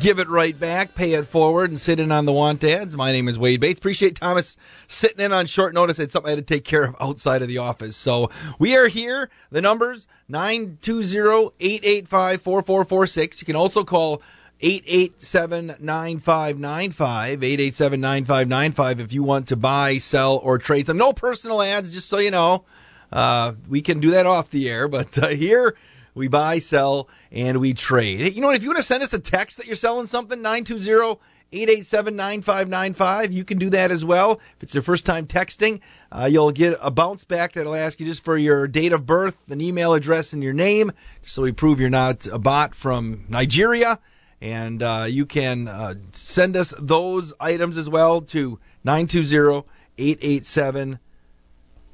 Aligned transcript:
give 0.00 0.18
it 0.18 0.28
right 0.28 0.58
back, 0.58 0.94
pay 0.94 1.12
it 1.12 1.24
forward, 1.24 1.68
and 1.68 1.78
sit 1.78 2.00
in 2.00 2.10
on 2.10 2.24
the 2.24 2.32
want 2.32 2.64
ads. 2.64 2.96
My 2.96 3.12
name 3.12 3.28
is 3.28 3.38
Wade 3.38 3.60
Bates. 3.60 3.78
Appreciate 3.78 4.16
Thomas 4.16 4.56
sitting 4.88 5.22
in 5.22 5.32
on 5.32 5.44
short 5.44 5.74
notice. 5.74 5.98
It's 5.98 6.14
something 6.14 6.28
I 6.28 6.36
had 6.36 6.46
to 6.46 6.54
take 6.54 6.64
care 6.64 6.84
of 6.84 6.96
outside 7.00 7.42
of 7.42 7.48
the 7.48 7.58
office. 7.58 7.96
So 7.96 8.30
we 8.58 8.74
are 8.76 8.86
here. 8.88 9.28
The 9.50 9.60
numbers 9.60 10.06
920 10.28 11.52
885 11.60 12.40
4446. 12.40 13.42
You 13.42 13.46
can 13.46 13.56
also 13.56 13.84
call 13.84 14.22
887 14.62 15.76
9595. 15.80 17.42
887 17.42 18.00
9595 18.00 19.00
if 19.00 19.12
you 19.12 19.22
want 19.22 19.48
to 19.48 19.56
buy, 19.56 19.98
sell, 19.98 20.36
or 20.38 20.58
trade 20.58 20.86
some. 20.86 20.96
No 20.96 21.12
personal 21.12 21.60
ads, 21.60 21.90
just 21.90 22.08
so 22.08 22.18
you 22.18 22.30
know. 22.30 22.64
Uh, 23.10 23.54
we 23.68 23.82
can 23.82 24.00
do 24.00 24.12
that 24.12 24.24
off 24.24 24.50
the 24.50 24.70
air, 24.70 24.88
but 24.88 25.18
uh, 25.18 25.28
here 25.28 25.76
we 26.14 26.28
buy, 26.28 26.58
sell, 26.58 27.08
and 27.30 27.58
we 27.58 27.74
trade. 27.74 28.34
You 28.34 28.40
know 28.40 28.46
what? 28.46 28.56
If 28.56 28.62
you 28.62 28.68
want 28.68 28.78
to 28.78 28.82
send 28.82 29.02
us 29.02 29.12
a 29.12 29.18
text 29.18 29.56
that 29.58 29.66
you're 29.66 29.76
selling 29.76 30.06
something, 30.06 30.40
920 30.40 31.18
887 31.54 32.16
9595, 32.16 33.32
you 33.32 33.44
can 33.44 33.58
do 33.58 33.68
that 33.70 33.90
as 33.90 34.04
well. 34.04 34.40
If 34.56 34.62
it's 34.62 34.74
your 34.74 34.82
first 34.82 35.04
time 35.04 35.26
texting, 35.26 35.80
uh, 36.10 36.28
you'll 36.30 36.50
get 36.50 36.78
a 36.80 36.90
bounce 36.90 37.24
back 37.24 37.52
that'll 37.52 37.74
ask 37.74 38.00
you 38.00 38.06
just 38.06 38.24
for 38.24 38.38
your 38.38 38.66
date 38.66 38.92
of 38.92 39.04
birth, 39.04 39.36
an 39.50 39.60
email 39.60 39.92
address, 39.92 40.32
and 40.32 40.42
your 40.42 40.54
name, 40.54 40.92
just 41.22 41.34
so 41.34 41.42
we 41.42 41.52
prove 41.52 41.78
you're 41.78 41.90
not 41.90 42.26
a 42.26 42.38
bot 42.38 42.74
from 42.74 43.26
Nigeria. 43.28 43.98
And 44.42 44.82
uh, 44.82 45.06
you 45.08 45.24
can 45.24 45.68
uh, 45.68 45.94
send 46.10 46.56
us 46.56 46.74
those 46.76 47.32
items 47.38 47.76
as 47.76 47.88
well 47.88 48.20
to 48.22 48.58
920 48.82 49.64
887 49.96 50.98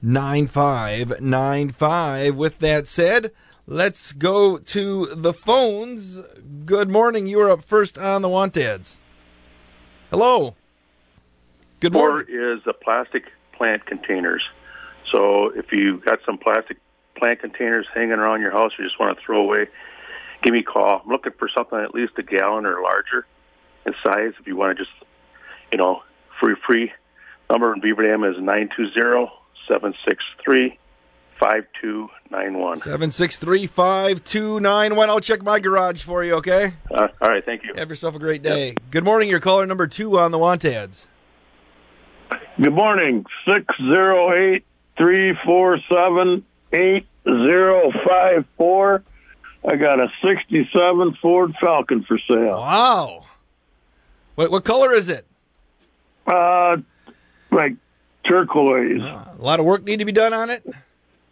9595. 0.00 2.36
With 2.36 2.58
that 2.60 2.88
said, 2.88 3.32
let's 3.66 4.12
go 4.12 4.56
to 4.56 5.06
the 5.14 5.34
phones. 5.34 6.20
Good 6.64 6.88
morning. 6.88 7.26
You 7.26 7.40
are 7.40 7.50
up 7.50 7.62
first 7.62 7.98
on 7.98 8.22
the 8.22 8.30
want 8.30 8.56
ads. 8.56 8.96
Hello. 10.08 10.54
Good 11.80 11.92
morning. 11.92 12.34
Or 12.34 12.54
is 12.54 12.60
the 12.64 12.72
plastic 12.72 13.24
plant 13.52 13.84
containers. 13.84 14.42
So 15.12 15.50
if 15.50 15.70
you've 15.70 16.02
got 16.02 16.20
some 16.24 16.38
plastic 16.38 16.78
plant 17.14 17.40
containers 17.40 17.86
hanging 17.94 18.12
around 18.12 18.40
your 18.40 18.52
house 18.52 18.72
you 18.78 18.86
just 18.86 18.98
want 18.98 19.18
to 19.18 19.22
throw 19.22 19.42
away, 19.42 19.66
give 20.42 20.52
me 20.52 20.60
a 20.60 20.62
call. 20.62 21.02
I'm 21.04 21.10
looking 21.10 21.32
for 21.38 21.48
something 21.56 21.78
at 21.78 21.94
least 21.94 22.12
a 22.18 22.22
gallon 22.22 22.66
or 22.66 22.80
larger 22.82 23.26
in 23.86 23.94
size. 24.04 24.32
If 24.38 24.46
you 24.46 24.56
want 24.56 24.76
to 24.76 24.84
just, 24.84 24.94
you 25.72 25.78
know, 25.78 26.02
free 26.40 26.56
free 26.66 26.92
number 27.50 27.72
in 27.72 27.80
Beaver 27.80 28.06
Dam 28.06 28.24
is 28.24 28.36
nine 28.40 28.68
two 28.76 28.90
zero 28.92 29.30
seven 29.68 29.94
six 30.06 30.22
three 30.44 30.78
five 31.38 31.64
two 31.80 32.08
nine 32.30 32.58
one 32.58 32.78
seven 32.80 33.10
six 33.10 33.36
three 33.36 33.66
five 33.66 34.22
two 34.24 34.60
nine 34.60 34.96
one. 34.96 35.08
I'll 35.10 35.20
check 35.20 35.42
my 35.42 35.60
garage 35.60 36.02
for 36.02 36.24
you, 36.24 36.34
okay? 36.34 36.72
Uh, 36.90 37.08
all 37.20 37.30
right, 37.30 37.44
thank 37.44 37.64
you. 37.64 37.74
Have 37.76 37.88
yourself 37.88 38.14
a 38.16 38.18
great 38.18 38.42
day. 38.42 38.68
Yep. 38.68 38.90
Good 38.90 39.04
morning. 39.04 39.28
Your 39.28 39.40
caller 39.40 39.66
number 39.66 39.86
2 39.86 40.18
on 40.18 40.32
the 40.32 40.38
want 40.38 40.64
ads. 40.64 41.06
Good 42.60 42.74
morning. 42.74 43.24
608 43.46 44.64
I 49.64 49.76
got 49.76 50.00
a 50.00 50.08
'67 50.22 51.18
Ford 51.20 51.54
Falcon 51.60 52.04
for 52.04 52.18
sale. 52.18 52.60
Wow. 52.60 53.24
What 54.34 54.50
what 54.50 54.64
color 54.64 54.92
is 54.92 55.08
it? 55.08 55.26
Uh, 56.26 56.76
like 57.50 57.74
turquoise. 58.28 59.00
A 59.00 59.34
lot 59.38 59.60
of 59.60 59.66
work 59.66 59.84
need 59.84 59.98
to 59.98 60.04
be 60.04 60.12
done 60.12 60.32
on 60.32 60.50
it. 60.50 60.64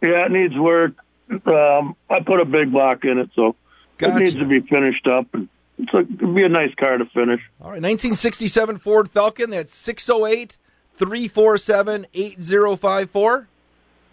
Yeah, 0.01 0.25
it 0.25 0.31
needs 0.31 0.55
work. 0.55 0.93
Um, 1.29 1.95
I 2.09 2.19
put 2.25 2.39
a 2.39 2.45
big 2.45 2.71
block 2.71 3.03
in 3.03 3.17
it, 3.17 3.29
so 3.35 3.55
Gotcha. 3.97 4.15
it 4.15 4.19
needs 4.19 4.35
to 4.35 4.45
be 4.45 4.61
finished 4.61 5.07
up. 5.07 5.27
And 5.33 5.49
it's 5.77 5.93
a, 5.93 5.99
it'd 5.99 6.35
be 6.35 6.43
a 6.43 6.49
nice 6.49 6.73
car 6.75 6.97
to 6.97 7.05
finish. 7.05 7.41
All 7.61 7.67
right, 7.71 7.81
1967 7.81 8.77
Ford 8.77 9.09
Falcon. 9.09 9.49
That's 9.49 9.73
608 9.73 10.57
347 10.95 12.07
8054. 12.13 13.47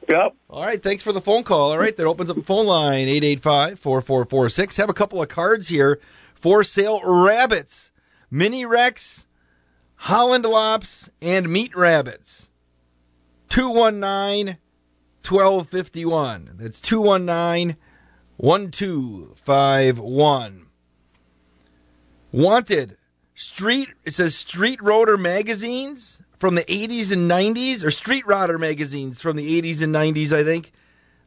Yep. 0.09 0.37
All 0.50 0.65
right, 0.65 0.82
thanks 0.82 1.03
for 1.03 1.12
the 1.12 1.20
phone 1.20 1.44
call. 1.44 1.72
All 1.72 1.78
right, 1.78 1.97
that 1.97 2.06
opens 2.06 2.31
up 2.31 2.37
the 2.37 2.42
phone 2.42 2.66
line 2.66 3.09
885 3.09 3.81
4446. 3.81 4.76
Have 4.76 4.91
a 4.91 4.94
couple 4.94 5.22
of 5.22 5.28
cards 5.28 5.69
here 5.69 5.98
for 6.34 6.62
sale 6.62 7.00
rabbits, 7.03 7.91
mini 8.31 8.66
Rex, 8.66 9.26
Holland 9.97 10.44
Lops, 10.44 11.10
and 11.22 11.48
meat 11.48 11.75
rabbits. 11.75 12.50
219 13.48 14.59
1251. 15.26 16.50
That's 16.56 16.81
219 16.81 17.76
1251. 18.37 20.66
Wanted. 22.32 22.97
Street, 23.37 23.88
it 24.04 24.12
says 24.12 24.37
Street 24.37 24.78
Roader 24.81 25.19
magazines 25.19 26.20
from 26.44 26.56
the 26.56 26.65
80s 26.65 27.10
and 27.10 27.31
90s, 27.31 27.82
or 27.82 27.91
Street 27.91 28.27
Rodder 28.27 28.60
magazines 28.60 29.22
from 29.22 29.34
the 29.38 29.62
80s 29.62 29.81
and 29.81 29.94
90s, 29.94 30.31
I 30.31 30.44
think. 30.44 30.72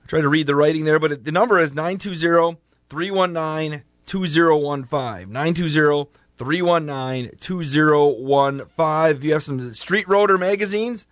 I 0.03 0.07
tried 0.07 0.21
to 0.21 0.29
read 0.29 0.45
the 0.45 0.53
writing 0.53 0.85
there, 0.85 0.99
but 0.99 1.11
it, 1.11 1.23
the 1.23 1.31
number 1.31 1.57
is 1.57 1.73
920 1.73 2.59
319 2.87 3.81
2015. 4.05 5.33
920 5.33 6.09
319 6.37 7.37
2015. 7.39 9.17
If 9.17 9.23
you 9.23 9.33
have 9.33 9.41
some 9.41 9.73
Street 9.73 10.05
Roader 10.05 10.39
magazines 10.39 11.07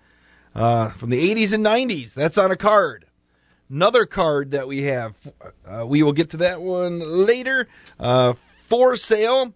uh, 0.53 0.91
from 0.91 1.09
the 1.09 1.33
80s 1.33 1.51
and 1.51 1.65
90s, 1.65 2.13
that's 2.13 2.37
on 2.37 2.51
a 2.51 2.55
card. 2.55 3.07
Another 3.71 4.05
card 4.05 4.51
that 4.51 4.67
we 4.67 4.83
have, 4.83 5.15
uh, 5.67 5.83
we 5.83 6.03
will 6.03 6.13
get 6.13 6.29
to 6.29 6.37
that 6.37 6.61
one 6.61 6.99
later. 6.99 7.67
Uh, 7.99 8.33
for 8.65 8.95
sale. 8.95 9.55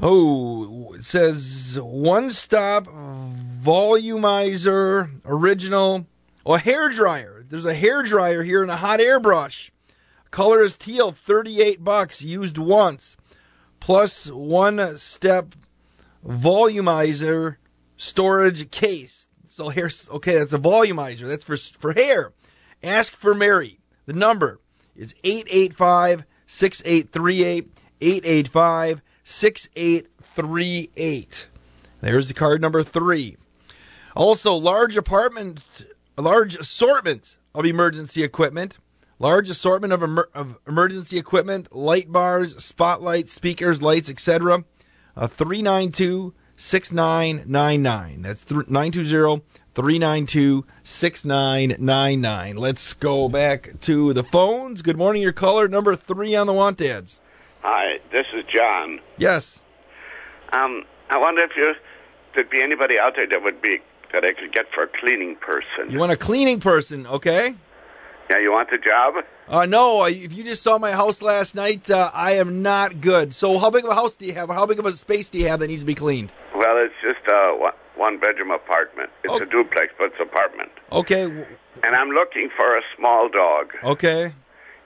Oh, 0.00 0.94
it 0.94 1.04
says 1.04 1.78
one 1.80 2.30
stop 2.30 2.86
volumizer 2.86 5.10
original. 5.24 6.06
Oh, 6.44 6.54
a 6.54 6.58
hair 6.58 6.88
dryer. 6.88 7.44
There's 7.48 7.64
a 7.64 7.74
hair 7.74 8.02
dryer 8.02 8.42
here 8.42 8.62
and 8.62 8.70
a 8.70 8.76
hot 8.76 9.00
air 9.00 9.20
brush. 9.20 9.70
Color 10.30 10.62
is 10.62 10.76
teal, 10.76 11.12
38 11.12 11.84
bucks, 11.84 12.22
used 12.22 12.58
once. 12.58 13.16
Plus 13.78 14.30
one 14.30 14.96
step 14.96 15.54
volumizer 16.26 17.56
storage 17.96 18.70
case. 18.70 19.28
So 19.46 19.68
hair 19.68 19.90
okay, 20.10 20.38
that's 20.38 20.52
a 20.52 20.58
volumizer. 20.58 21.28
That's 21.28 21.44
for 21.44 21.56
for 21.56 21.92
hair. 21.92 22.32
Ask 22.82 23.14
for 23.14 23.34
Mary. 23.34 23.78
The 24.06 24.12
number 24.12 24.60
is 24.96 25.14
885 25.22 26.24
6838 26.46 27.70
885 28.00 29.02
6838. 29.24 31.48
There's 32.00 32.28
the 32.28 32.34
card 32.34 32.60
number 32.60 32.82
3. 32.82 33.36
Also, 34.14 34.54
large 34.54 34.96
apartment, 34.96 35.62
a 36.16 36.22
large 36.22 36.56
assortment 36.56 37.36
of 37.54 37.64
emergency 37.64 38.22
equipment, 38.22 38.78
large 39.18 39.48
assortment 39.48 39.92
of, 39.92 40.02
emer- 40.02 40.28
of 40.34 40.58
emergency 40.68 41.18
equipment, 41.18 41.74
light 41.74 42.12
bars, 42.12 42.62
spotlights, 42.62 43.32
speakers, 43.32 43.82
lights, 43.82 44.10
etc. 44.10 44.64
Uh, 45.16 45.26
392 45.26 46.34
6999. 46.56 48.22
That's 48.22 48.44
th- 48.44 48.68
920 48.68 49.42
392 49.74 50.64
6999. 50.84 52.56
Let's 52.56 52.92
go 52.92 53.28
back 53.28 53.80
to 53.80 54.12
the 54.12 54.22
phones. 54.22 54.82
Good 54.82 54.96
morning, 54.96 55.22
your 55.22 55.32
caller 55.32 55.66
number 55.66 55.96
three 55.96 56.36
on 56.36 56.46
the 56.46 56.52
want 56.52 56.80
ads. 56.80 57.18
Hi, 57.66 57.96
this 58.12 58.26
is 58.36 58.44
John. 58.54 59.00
Yes. 59.16 59.62
Um, 60.52 60.84
I 61.08 61.16
wonder 61.18 61.42
if 61.42 61.52
you 61.56 61.72
there'd 62.34 62.50
be 62.50 62.60
anybody 62.62 62.96
out 63.02 63.14
there 63.16 63.26
that 63.26 63.42
would 63.42 63.62
be 63.62 63.78
that 64.12 64.22
I 64.22 64.32
could 64.38 64.52
get 64.52 64.66
for 64.74 64.82
a 64.84 64.88
cleaning 65.00 65.36
person. 65.36 65.90
You 65.90 65.98
want 65.98 66.12
a 66.12 66.16
cleaning 66.16 66.60
person, 66.60 67.06
okay? 67.06 67.54
yeah, 68.30 68.38
you 68.38 68.52
want 68.52 68.68
the 68.70 68.76
job? 68.78 69.24
Uh, 69.48 69.66
no, 69.66 70.04
if 70.04 70.32
you 70.32 70.44
just 70.44 70.62
saw 70.62 70.78
my 70.78 70.92
house 70.92 71.20
last 71.22 71.54
night, 71.54 71.90
uh, 71.90 72.10
I 72.14 72.32
am 72.32 72.62
not 72.62 73.00
good. 73.00 73.34
So, 73.34 73.58
how 73.58 73.70
big 73.70 73.84
of 73.84 73.90
a 73.90 73.94
house 73.94 74.16
do 74.16 74.26
you 74.26 74.32
have? 74.34 74.50
Or 74.50 74.54
how 74.54 74.66
big 74.66 74.78
of 74.78 74.84
a 74.86 74.92
space 74.92 75.28
do 75.30 75.38
you 75.38 75.48
have 75.48 75.60
that 75.60 75.68
needs 75.68 75.80
to 75.82 75.86
be 75.86 75.94
cleaned? 75.94 76.32
Well, 76.54 76.76
it's 76.84 76.94
just 77.02 77.26
uh, 77.32 77.52
one- 77.52 77.72
one 77.96 78.18
bedroom 78.18 78.50
apartment. 78.50 79.08
It's 79.24 79.32
Oh. 79.32 79.36
a 79.38 79.46
duplex, 79.46 79.92
but 79.98 80.06
it's 80.12 80.20
apartment. 80.20 80.70
Okay. 80.92 81.22
And 81.22 81.96
I'm 81.96 82.10
looking 82.10 82.50
for 82.56 82.76
a 82.76 82.82
small 82.96 83.28
dog 83.28 83.72
Okay. 83.84 84.32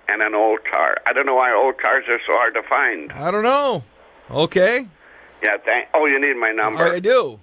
And 0.08 0.22
an 0.22 0.34
old 0.34 0.60
car. 0.72 0.96
I 1.06 1.12
don't 1.12 1.26
know 1.26 1.34
why 1.34 1.52
old 1.54 1.78
cars 1.80 2.04
are 2.08 2.20
so 2.26 2.32
hard 2.32 2.54
to 2.54 2.62
find. 2.68 3.12
I 3.12 3.30
don't 3.30 3.42
know. 3.42 3.84
Okay. 4.30 4.88
Yeah, 5.42 5.56
thank. 5.64 5.88
Oh, 5.94 6.06
you 6.06 6.20
need 6.20 6.36
my 6.40 6.50
number. 6.50 6.82
I, 6.84 6.94
I 6.96 7.00
do. 7.00 7.40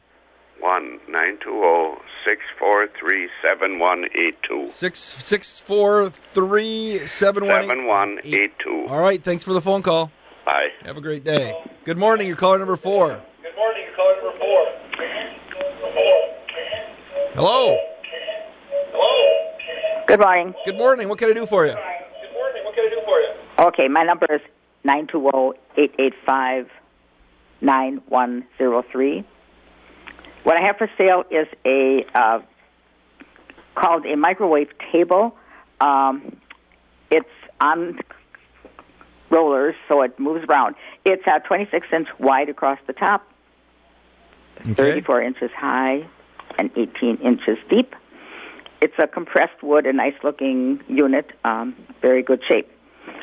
One 0.59 0.99
nine 1.09 1.37
two 1.43 1.51
zero 1.51 2.01
six 2.27 2.41
four 2.57 2.87
three 2.99 3.29
seven 3.45 3.77
one 3.79 4.05
eight 4.15 4.37
two. 4.47 4.67
Six 4.67 4.99
six 4.99 5.59
four 5.59 6.09
three 6.09 6.97
seven 7.07 7.45
one. 7.47 7.63
Seven 7.63 7.87
one 7.87 8.19
eight 8.23 8.53
two. 8.63 8.85
All 8.87 9.01
right. 9.01 9.21
Thanks 9.23 9.43
for 9.43 9.53
the 9.53 9.61
phone 9.61 9.81
call. 9.81 10.11
Bye. 10.45 10.69
Have 10.85 10.97
a 10.97 11.01
great 11.01 11.23
day. 11.23 11.53
Good 11.83 11.97
morning. 11.97 12.27
You're 12.27 12.35
caller 12.35 12.57
number 12.59 12.75
four. 12.75 13.07
Good 13.41 13.55
morning, 13.55 13.83
You're 13.85 13.95
caller 13.95 14.15
number 14.21 14.39
four. 14.39 14.65
Hello. 17.35 17.77
Hello. 18.93 20.05
Good 20.07 20.19
morning. 20.19 20.53
Good 20.65 20.77
morning. 20.77 21.09
What 21.09 21.17
can 21.19 21.29
I 21.29 21.33
do 21.33 21.45
for 21.45 21.65
you? 21.65 21.73
Good 21.73 22.33
morning. 22.33 22.63
What 22.63 22.75
can 22.75 22.85
I 22.85 22.89
do 22.89 23.01
for 23.03 23.19
you? 23.19 23.29
Okay, 23.57 23.87
my 23.87 24.03
number 24.03 24.27
is 24.29 24.41
nine 24.83 25.07
two 25.07 25.21
zero 25.21 25.53
eight 25.77 25.93
eight 25.97 26.13
five 26.25 26.67
nine 27.61 28.01
one 28.07 28.45
zero 28.57 28.83
three. 28.91 29.23
What 30.43 30.57
I 30.57 30.65
have 30.65 30.77
for 30.77 30.89
sale 30.97 31.23
is 31.31 31.47
a 31.65 32.05
uh, 32.13 32.39
called 33.75 34.05
a 34.05 34.17
microwave 34.17 34.69
table. 34.91 35.35
Um, 35.79 36.35
it's 37.09 37.29
on 37.61 37.99
rollers, 39.29 39.75
so 39.89 40.01
it 40.01 40.19
moves 40.19 40.45
around. 40.49 40.75
It's 41.05 41.23
uh, 41.25 41.39
26 41.39 41.87
inch 41.93 42.07
wide 42.19 42.49
across 42.49 42.79
the 42.87 42.93
top, 42.93 43.27
Okay. 44.61 44.73
34 44.73 45.21
inches 45.21 45.51
high, 45.57 46.07
and 46.59 46.71
18 46.75 47.17
inches 47.17 47.57
deep. 47.69 47.95
It's 48.81 48.93
a 48.99 49.07
compressed 49.07 49.63
wood, 49.63 49.85
a 49.85 49.93
nice 49.93 50.13
looking 50.23 50.81
unit, 50.87 51.31
um, 51.43 51.75
very 52.01 52.21
good 52.21 52.41
shape. 52.47 52.69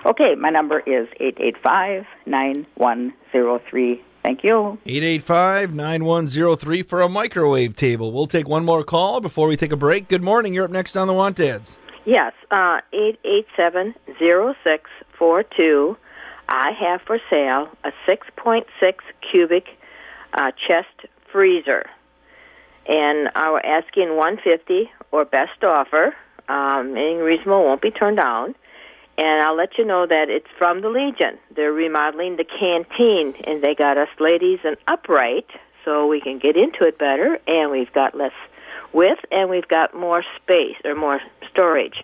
Okay, 0.04 0.34
my 0.34 0.48
number 0.48 0.80
is 0.80 1.08
eight 1.20 1.38
eight 1.40 1.56
five 1.62 2.04
nine 2.26 2.66
one 2.74 3.14
zero 3.30 3.60
three. 3.70 4.02
Thank 4.24 4.44
you. 4.44 4.78
885 4.86 5.74
9103 5.74 6.82
for 6.82 7.02
a 7.02 7.08
microwave 7.08 7.74
table. 7.74 8.12
We'll 8.12 8.28
take 8.28 8.46
one 8.46 8.64
more 8.64 8.84
call 8.84 9.20
before 9.20 9.48
we 9.48 9.56
take 9.56 9.72
a 9.72 9.76
break. 9.76 10.06
Good 10.06 10.22
morning. 10.22 10.54
You're 10.54 10.66
up 10.66 10.70
next 10.70 10.94
on 10.94 11.08
the 11.08 11.12
Want 11.12 11.40
Ads. 11.40 11.76
Yes, 12.04 12.32
uh, 12.50 12.80
eight 12.92 13.18
eight 13.24 13.46
seven 13.56 13.94
zero 14.18 14.54
six 14.64 14.90
four 15.18 15.42
two. 15.42 15.96
I 16.48 16.70
have 16.80 17.00
for 17.02 17.18
sale 17.30 17.68
a 17.84 17.92
six 18.08 18.26
point 18.36 18.66
six 18.80 19.04
cubic 19.30 19.66
uh, 20.34 20.50
chest 20.68 21.10
freezer, 21.32 21.84
and 22.86 23.28
I 23.34 23.50
were 23.50 23.64
asking 23.64 24.16
one 24.16 24.38
fifty 24.42 24.90
or 25.12 25.24
best 25.24 25.62
offer. 25.62 26.14
Um, 26.48 26.96
anything 26.96 27.18
reasonable 27.18 27.64
won't 27.64 27.80
be 27.80 27.92
turned 27.92 28.16
down. 28.16 28.56
And 29.18 29.42
I'll 29.42 29.56
let 29.56 29.76
you 29.76 29.84
know 29.84 30.06
that 30.06 30.30
it's 30.30 30.46
from 30.58 30.80
the 30.80 30.88
Legion. 30.88 31.38
They're 31.54 31.72
remodeling 31.72 32.36
the 32.36 32.44
canteen, 32.44 33.34
and 33.46 33.62
they 33.62 33.74
got 33.74 33.98
us 33.98 34.08
ladies 34.18 34.60
an 34.64 34.76
upright 34.88 35.46
so 35.84 36.06
we 36.06 36.20
can 36.20 36.38
get 36.38 36.56
into 36.56 36.84
it 36.86 36.98
better, 36.98 37.38
and 37.46 37.70
we've 37.70 37.92
got 37.92 38.14
less 38.14 38.32
width, 38.92 39.20
and 39.30 39.50
we've 39.50 39.68
got 39.68 39.94
more 39.94 40.24
space 40.42 40.76
or 40.84 40.94
more 40.94 41.20
storage. 41.50 41.96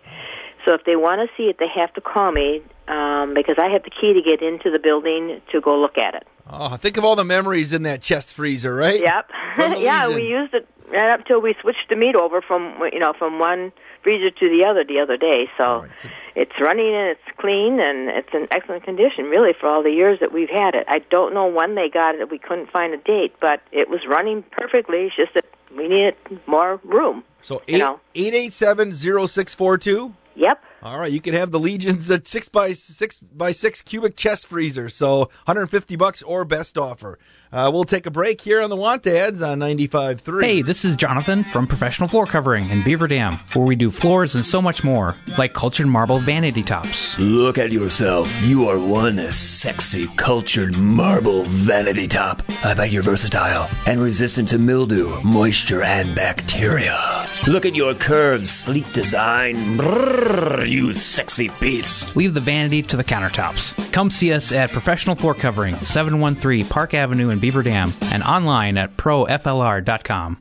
So 0.65 0.73
if 0.73 0.83
they 0.85 0.95
want 0.95 1.27
to 1.27 1.35
see 1.35 1.49
it, 1.49 1.57
they 1.57 1.67
have 1.73 1.93
to 1.93 2.01
call 2.01 2.31
me 2.31 2.61
um, 2.87 3.33
because 3.33 3.55
I 3.57 3.69
have 3.69 3.83
the 3.83 3.89
key 3.89 4.13
to 4.13 4.21
get 4.21 4.41
into 4.41 4.69
the 4.69 4.79
building 4.79 5.41
to 5.51 5.61
go 5.61 5.79
look 5.79 5.97
at 5.97 6.15
it. 6.15 6.27
Oh, 6.49 6.75
think 6.75 6.97
of 6.97 7.05
all 7.05 7.15
the 7.15 7.23
memories 7.23 7.73
in 7.73 7.83
that 7.83 8.01
chest 8.01 8.33
freezer, 8.33 8.75
right? 8.75 9.01
Yep. 9.01 9.29
Yeah, 9.79 10.07
Legion. 10.07 10.15
we 10.15 10.27
used 10.27 10.53
it 10.53 10.67
right 10.91 11.11
up 11.13 11.25
till 11.25 11.41
we 11.41 11.55
switched 11.61 11.89
the 11.89 11.95
meat 11.95 12.15
over 12.15 12.41
from 12.41 12.75
you 12.91 12.99
know 12.99 13.13
from 13.17 13.39
one 13.39 13.71
freezer 14.03 14.31
to 14.31 14.49
the 14.49 14.65
other 14.67 14.83
the 14.83 14.99
other 14.99 15.17
day. 15.17 15.49
So 15.57 15.63
All 15.63 15.81
right, 15.83 15.91
so- 15.99 16.09
it's 16.35 16.53
running 16.59 16.93
and 16.93 17.09
it's 17.09 17.37
clean 17.37 17.79
and 17.81 18.09
it's 18.09 18.29
in 18.33 18.47
excellent 18.51 18.83
condition, 18.83 19.25
really, 19.25 19.51
for 19.59 19.67
all 19.67 19.83
the 19.83 19.91
years 19.91 20.19
that 20.21 20.31
we've 20.31 20.49
had 20.49 20.75
it. 20.75 20.85
I 20.87 20.99
don't 21.09 21.33
know 21.33 21.47
when 21.47 21.75
they 21.75 21.89
got 21.89 22.15
it; 22.15 22.29
we 22.29 22.37
couldn't 22.39 22.71
find 22.71 22.93
a 22.93 22.97
date, 22.97 23.35
but 23.41 23.61
it 23.71 23.89
was 23.89 24.01
running 24.07 24.43
perfectly. 24.51 25.05
It's 25.05 25.15
just 25.15 25.33
that 25.33 25.45
we 25.75 25.87
needed 25.87 26.15
more 26.47 26.79
room. 26.83 27.23
So 27.41 27.61
eight 27.67 27.83
eight 28.15 28.53
seven 28.53 28.91
zero 28.91 29.25
six 29.25 29.53
four 29.53 29.77
two. 29.77 30.13
Yep. 30.35 30.63
All 30.81 30.97
right, 30.97 31.11
you 31.11 31.19
can 31.19 31.33
have 31.33 31.51
the 31.51 31.59
Legion's 31.59 32.09
uh, 32.09 32.19
six 32.23 32.47
by 32.47 32.71
six 32.71 33.19
by 33.19 33.51
six 33.51 33.81
cubic 33.81 34.15
chest 34.15 34.47
freezer, 34.47 34.87
so 34.87 35.19
150 35.45 35.97
bucks 35.97 36.21
or 36.23 36.45
best 36.45 36.77
offer. 36.77 37.19
Uh, 37.51 37.67
we'll 37.73 37.83
take 37.83 38.05
a 38.05 38.11
break 38.11 38.41
here 38.41 38.61
on 38.61 38.69
the 38.69 38.75
Want 38.75 39.07
Ads 39.07 39.41
on 39.41 39.59
95.3. 39.59 40.43
Hey, 40.43 40.61
this 40.61 40.85
is 40.85 40.95
Jonathan 40.95 41.43
from 41.43 41.65
Professional 41.65 42.07
Floor 42.07 42.27
Covering 42.27 42.69
in 42.69 42.83
Beaver 42.83 43.07
Dam, 43.07 43.39
where 43.53 43.65
we 43.65 43.75
do 43.75 43.89
floors 43.89 44.35
and 44.35 44.45
so 44.45 44.61
much 44.61 44.83
more, 44.83 45.15
like 45.35 45.53
cultured 45.53 45.87
marble 45.87 46.19
vanity 46.19 46.61
tops. 46.61 47.17
Look 47.17 47.57
at 47.57 47.71
yourself. 47.71 48.31
You 48.43 48.67
are 48.67 48.77
one 48.77 49.17
sexy, 49.31 50.07
cultured 50.09 50.77
marble 50.77 51.41
vanity 51.45 52.07
top. 52.07 52.43
I 52.63 52.75
bet 52.75 52.91
you're 52.91 53.01
versatile 53.01 53.67
and 53.87 53.99
resistant 53.99 54.49
to 54.49 54.59
mildew, 54.59 55.19
moisture, 55.23 55.81
and 55.81 56.13
bacteria. 56.13 57.25
Look 57.47 57.65
at 57.65 57.73
your 57.73 57.95
curves, 57.95 58.51
sleek 58.51 58.91
design. 58.93 59.55
Brrr, 59.77 60.69
you 60.69 60.93
sexy 60.93 61.49
beast. 61.59 62.15
Leave 62.15 62.35
the 62.35 62.41
vanity 62.41 62.83
to 62.83 62.95
the 62.97 63.03
countertops. 63.03 63.91
Come 63.91 64.11
see 64.11 64.33
us 64.33 64.51
at 64.51 64.69
Professional 64.69 65.15
Floor 65.15 65.33
Covering, 65.33 65.73
713 65.77 66.65
Park 66.65 66.93
Avenue 66.93 67.29
in 67.29 67.38
Beaver 67.39 67.63
Dam, 67.63 67.93
and 68.11 68.23
online 68.23 68.77
at 68.77 68.95
proflr.com. 68.97 70.39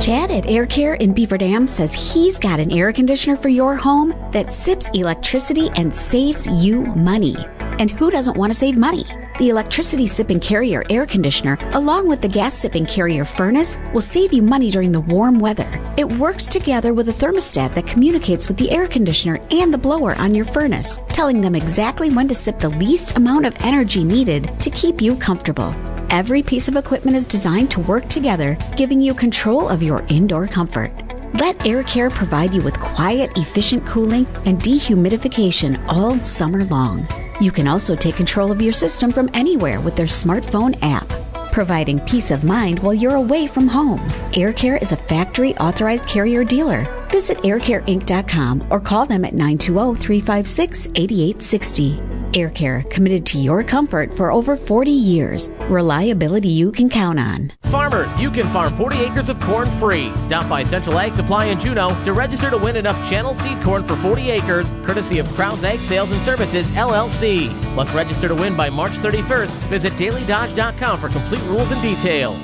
Chad 0.00 0.30
at 0.30 0.46
Air 0.46 0.64
Care 0.64 0.94
in 0.94 1.12
Beaver 1.12 1.36
Dam 1.36 1.68
says 1.68 1.92
he's 1.92 2.38
got 2.38 2.58
an 2.58 2.72
air 2.72 2.90
conditioner 2.90 3.36
for 3.36 3.50
your 3.50 3.76
home 3.76 4.14
that 4.32 4.48
sips 4.48 4.88
electricity 4.94 5.68
and 5.76 5.94
saves 5.94 6.46
you 6.64 6.80
money. 6.96 7.36
And 7.78 7.90
who 7.90 8.10
doesn't 8.10 8.34
want 8.34 8.50
to 8.50 8.58
save 8.58 8.78
money? 8.78 9.04
The 9.40 9.48
electricity 9.48 10.06
sipping 10.06 10.38
carrier 10.38 10.84
air 10.90 11.06
conditioner, 11.06 11.56
along 11.72 12.06
with 12.06 12.20
the 12.20 12.28
gas 12.28 12.54
sipping 12.54 12.84
carrier 12.84 13.24
furnace, 13.24 13.78
will 13.94 14.02
save 14.02 14.34
you 14.34 14.42
money 14.42 14.70
during 14.70 14.92
the 14.92 15.00
warm 15.00 15.38
weather. 15.38 15.66
It 15.96 16.12
works 16.12 16.44
together 16.44 16.92
with 16.92 17.08
a 17.08 17.12
thermostat 17.12 17.74
that 17.74 17.86
communicates 17.86 18.48
with 18.48 18.58
the 18.58 18.70
air 18.70 18.86
conditioner 18.86 19.40
and 19.50 19.72
the 19.72 19.78
blower 19.78 20.14
on 20.16 20.34
your 20.34 20.44
furnace, 20.44 21.00
telling 21.08 21.40
them 21.40 21.54
exactly 21.54 22.10
when 22.10 22.28
to 22.28 22.34
sip 22.34 22.58
the 22.58 22.68
least 22.68 23.16
amount 23.16 23.46
of 23.46 23.56
energy 23.60 24.04
needed 24.04 24.60
to 24.60 24.68
keep 24.68 25.00
you 25.00 25.16
comfortable. 25.16 25.74
Every 26.10 26.42
piece 26.42 26.68
of 26.68 26.76
equipment 26.76 27.16
is 27.16 27.24
designed 27.24 27.70
to 27.70 27.80
work 27.80 28.10
together, 28.10 28.58
giving 28.76 29.00
you 29.00 29.14
control 29.14 29.70
of 29.70 29.82
your 29.82 30.04
indoor 30.10 30.48
comfort. 30.48 30.92
Let 31.32 31.64
Air 31.64 31.82
Care 31.84 32.10
provide 32.10 32.52
you 32.52 32.60
with 32.60 32.78
quiet, 32.78 33.30
efficient 33.38 33.86
cooling 33.86 34.26
and 34.44 34.60
dehumidification 34.60 35.82
all 35.88 36.22
summer 36.22 36.66
long. 36.66 37.08
You 37.40 37.50
can 37.50 37.66
also 37.66 37.94
take 37.96 38.16
control 38.16 38.52
of 38.52 38.60
your 38.60 38.72
system 38.72 39.10
from 39.10 39.30
anywhere 39.32 39.80
with 39.80 39.96
their 39.96 40.06
smartphone 40.06 40.78
app, 40.82 41.08
providing 41.52 41.98
peace 42.00 42.30
of 42.30 42.44
mind 42.44 42.78
while 42.80 42.92
you're 42.92 43.14
away 43.14 43.46
from 43.46 43.66
home. 43.66 44.00
AirCare 44.32 44.80
is 44.80 44.92
a 44.92 44.96
factory 44.96 45.56
authorized 45.56 46.06
carrier 46.06 46.44
dealer. 46.44 46.84
Visit 47.10 47.38
aircareinc.com 47.38 48.66
or 48.70 48.78
call 48.78 49.06
them 49.06 49.24
at 49.24 49.34
920 49.34 49.98
356 49.98 50.86
8860. 50.94 52.09
Air 52.34 52.50
Care, 52.50 52.82
committed 52.84 53.24
to 53.26 53.38
your 53.38 53.62
comfort 53.62 54.14
for 54.14 54.30
over 54.30 54.56
40 54.56 54.90
years. 54.90 55.50
Reliability 55.68 56.48
you 56.48 56.72
can 56.72 56.88
count 56.88 57.18
on. 57.18 57.52
Farmers, 57.64 58.16
you 58.18 58.30
can 58.30 58.46
farm 58.52 58.76
40 58.76 58.98
acres 58.98 59.28
of 59.28 59.40
corn 59.40 59.70
free. 59.78 60.12
Stop 60.16 60.48
by 60.48 60.62
Central 60.62 60.98
Ag 60.98 61.12
Supply 61.14 61.46
in 61.46 61.60
Juneau 61.60 61.90
to 62.04 62.12
register 62.12 62.50
to 62.50 62.58
win 62.58 62.76
enough 62.76 63.08
channel 63.08 63.34
seed 63.34 63.62
corn 63.62 63.86
for 63.86 63.96
40 63.96 64.30
acres, 64.30 64.70
courtesy 64.84 65.18
of 65.18 65.26
Krause 65.34 65.64
Ag 65.64 65.80
Sales 65.80 66.12
and 66.12 66.22
Services, 66.22 66.70
LLC. 66.70 67.52
Must 67.74 67.94
register 67.94 68.28
to 68.28 68.34
win 68.34 68.56
by 68.56 68.70
March 68.70 68.92
31st. 68.92 69.50
Visit 69.68 69.92
dailydodge.com 69.94 71.00
for 71.00 71.08
complete 71.08 71.42
rules 71.42 71.70
and 71.70 71.82
details. 71.82 72.38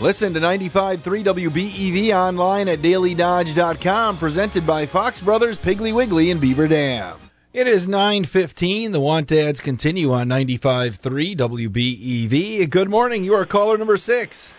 Listen 0.00 0.32
to 0.34 0.40
95.3 0.40 1.24
WBEV 1.24 2.14
online 2.14 2.68
at 2.68 2.80
dailydodge.com, 2.80 4.16
presented 4.16 4.66
by 4.66 4.86
Fox 4.86 5.20
Brothers 5.20 5.58
Piggly 5.58 5.92
Wiggly 5.92 6.30
and 6.30 6.40
Beaver 6.40 6.68
Dam. 6.68 7.27
It 7.58 7.66
is 7.66 7.88
9.15. 7.88 8.92
The 8.92 9.00
Want 9.00 9.32
Ads 9.32 9.58
continue 9.58 10.12
on 10.12 10.28
95.3 10.28 11.36
WBEV. 11.36 12.70
Good 12.70 12.88
morning. 12.88 13.24
You 13.24 13.34
are 13.34 13.44
caller 13.44 13.76
number 13.76 13.96
six. 13.96 14.54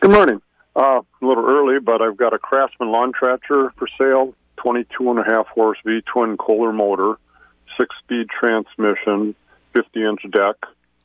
Good 0.00 0.10
morning. 0.10 0.42
Uh, 0.74 1.02
a 1.02 1.24
little 1.24 1.46
early, 1.46 1.78
but 1.78 2.02
I've 2.02 2.16
got 2.16 2.34
a 2.34 2.38
Craftsman 2.40 2.90
lawn 2.90 3.12
tractor 3.12 3.72
for 3.78 3.86
sale. 4.00 4.34
22 4.56 5.10
and 5.10 5.20
a 5.20 5.22
half 5.22 5.46
horse 5.46 5.78
V 5.86 6.00
twin 6.12 6.36
Kohler 6.36 6.72
motor, 6.72 7.20
six 7.78 7.94
speed 8.02 8.26
transmission, 8.28 9.36
50 9.72 10.04
inch 10.04 10.22
deck. 10.32 10.56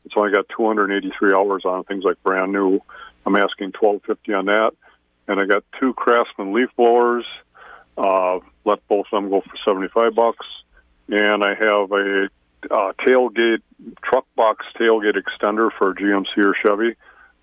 It's 0.06 0.16
only 0.18 0.32
got 0.32 0.50
283 0.58 1.34
hours 1.36 1.62
on 1.64 1.82
it, 1.82 1.88
things 1.88 2.06
like 2.06 2.16
brand 2.24 2.52
new. 2.52 2.80
I'm 3.28 3.36
asking 3.36 3.74
1250 3.80 4.34
on 4.34 4.46
that. 4.46 4.72
And 5.28 5.40
I 5.40 5.46
got 5.46 5.64
two 5.80 5.94
Craftsman 5.94 6.54
leaf 6.54 6.70
blowers. 6.76 7.26
Uh, 7.96 8.40
let 8.66 8.80
both 8.88 9.06
of 9.14 9.22
them 9.22 9.30
go 9.30 9.42
for 9.42 9.56
75 9.64 10.16
bucks. 10.16 10.48
And 11.10 11.44
I 11.44 11.56
have 11.56 11.92
a 11.92 12.30
uh, 12.70 12.94
tailgate 13.06 13.62
truck 14.04 14.26
box 14.36 14.66
tailgate 14.80 15.16
extender 15.16 15.70
for 15.78 15.94
GMC 15.96 16.38
or 16.44 16.56
Chevy. 16.64 16.96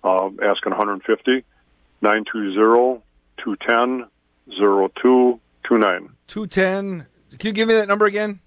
uh, 0.03 0.29
asking 0.43 0.71
150. 0.71 1.43
920 2.01 3.01
210 3.43 4.09
0229. 4.57 6.09
210. 6.27 7.05
Can 7.37 7.47
you 7.47 7.53
give 7.53 7.67
me 7.67 7.73
that 7.73 7.87
number 7.87 8.05
again? 8.05 8.39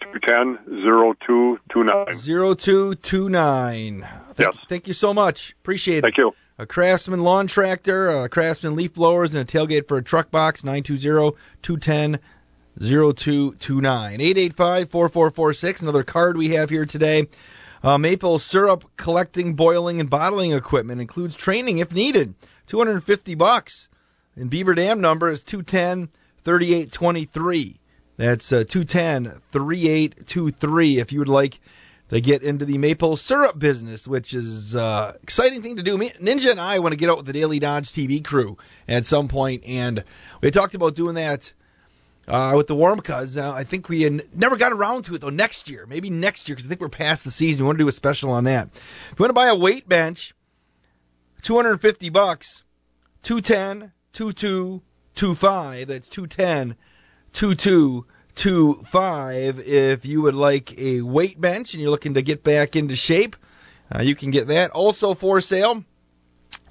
210 0.00 0.82
0229. 0.84 2.56
0229. 2.56 4.00
Thank, 4.00 4.38
Yes. 4.38 4.56
Thank 4.68 4.86
you 4.86 4.94
so 4.94 5.12
much. 5.12 5.54
Appreciate 5.60 5.98
it. 5.98 6.02
Thank 6.02 6.18
you. 6.18 6.32
A 6.58 6.66
Craftsman 6.66 7.20
lawn 7.20 7.46
tractor, 7.46 8.10
a 8.10 8.28
Craftsman 8.28 8.76
leaf 8.76 8.92
blowers, 8.94 9.34
and 9.34 9.48
a 9.48 9.52
tailgate 9.52 9.88
for 9.88 9.96
a 9.96 10.02
truck 10.02 10.30
box. 10.30 10.62
920 10.62 11.36
210 11.62 12.20
0229. 12.78 14.20
885 14.20 14.90
4446. 14.90 15.82
Another 15.82 16.02
card 16.02 16.36
we 16.36 16.50
have 16.50 16.70
here 16.70 16.86
today. 16.86 17.28
Uh, 17.82 17.96
maple 17.96 18.38
syrup 18.38 18.84
collecting, 18.96 19.54
boiling, 19.54 20.00
and 20.00 20.10
bottling 20.10 20.52
equipment 20.52 21.00
includes 21.00 21.34
training 21.34 21.78
if 21.78 21.92
needed. 21.92 22.34
250 22.66 23.34
bucks. 23.34 23.88
And 24.36 24.50
Beaver 24.50 24.74
Dam 24.74 25.00
number 25.00 25.30
is 25.30 25.42
210 25.42 26.08
3823. 26.44 27.80
That's 28.16 28.52
uh, 28.52 28.64
210 28.68 29.40
3823 29.50 30.98
if 30.98 31.12
you 31.12 31.18
would 31.18 31.28
like 31.28 31.58
to 32.10 32.20
get 32.20 32.42
into 32.42 32.64
the 32.64 32.76
maple 32.76 33.16
syrup 33.16 33.58
business, 33.58 34.06
which 34.06 34.34
is 34.34 34.74
uh, 34.74 35.16
exciting 35.22 35.62
thing 35.62 35.76
to 35.76 35.82
do. 35.82 35.96
Ninja 35.96 36.50
and 36.50 36.60
I 36.60 36.80
want 36.80 36.92
to 36.92 36.96
get 36.96 37.08
out 37.08 37.16
with 37.16 37.26
the 37.26 37.32
Daily 37.32 37.58
Dodge 37.58 37.90
TV 37.90 38.22
crew 38.22 38.58
at 38.88 39.06
some 39.06 39.28
point, 39.28 39.62
and 39.64 40.04
we 40.40 40.50
talked 40.50 40.74
about 40.74 40.94
doing 40.94 41.14
that 41.14 41.52
uh, 42.28 42.52
with 42.56 42.66
the 42.66 42.74
warm 42.74 43.00
cuz. 43.00 43.36
Uh, 43.36 43.52
I 43.52 43.64
think 43.64 43.88
we 43.88 44.08
never 44.34 44.56
got 44.56 44.72
around 44.72 45.04
to 45.06 45.14
it 45.14 45.20
though. 45.20 45.30
Next 45.30 45.68
year, 45.68 45.86
maybe 45.86 46.10
next 46.10 46.48
year, 46.48 46.56
because 46.56 46.66
I 46.66 46.68
think 46.68 46.80
we're 46.80 46.88
past 46.88 47.24
the 47.24 47.30
season. 47.30 47.64
We 47.64 47.66
want 47.66 47.78
to 47.78 47.84
do 47.84 47.88
a 47.88 47.92
special 47.92 48.30
on 48.30 48.44
that. 48.44 48.68
If 48.74 49.18
you 49.18 49.24
want 49.24 49.30
to 49.30 49.34
buy 49.34 49.46
a 49.46 49.54
weight 49.54 49.88
bench, 49.88 50.34
250 51.42 52.08
bucks, 52.10 52.64
210 53.22 53.92
2225. 54.12 55.88
That's 55.88 56.08
210 56.08 56.76
2225. 57.32 59.60
If 59.60 60.06
you 60.06 60.22
would 60.22 60.34
like 60.34 60.76
a 60.78 61.02
weight 61.02 61.40
bench 61.40 61.74
and 61.74 61.82
you're 61.82 61.90
looking 61.90 62.14
to 62.14 62.22
get 62.22 62.42
back 62.42 62.74
into 62.76 62.96
shape, 62.96 63.36
uh, 63.94 64.02
you 64.02 64.14
can 64.14 64.30
get 64.30 64.46
that. 64.48 64.70
Also 64.70 65.14
for 65.14 65.40
sale, 65.40 65.84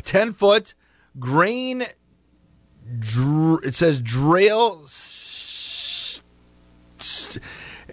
10 0.03 0.33
foot 0.33 0.73
grain. 1.19 1.87
Dr- 2.99 3.63
it 3.63 3.75
says 3.75 4.01
drail. 4.01 4.87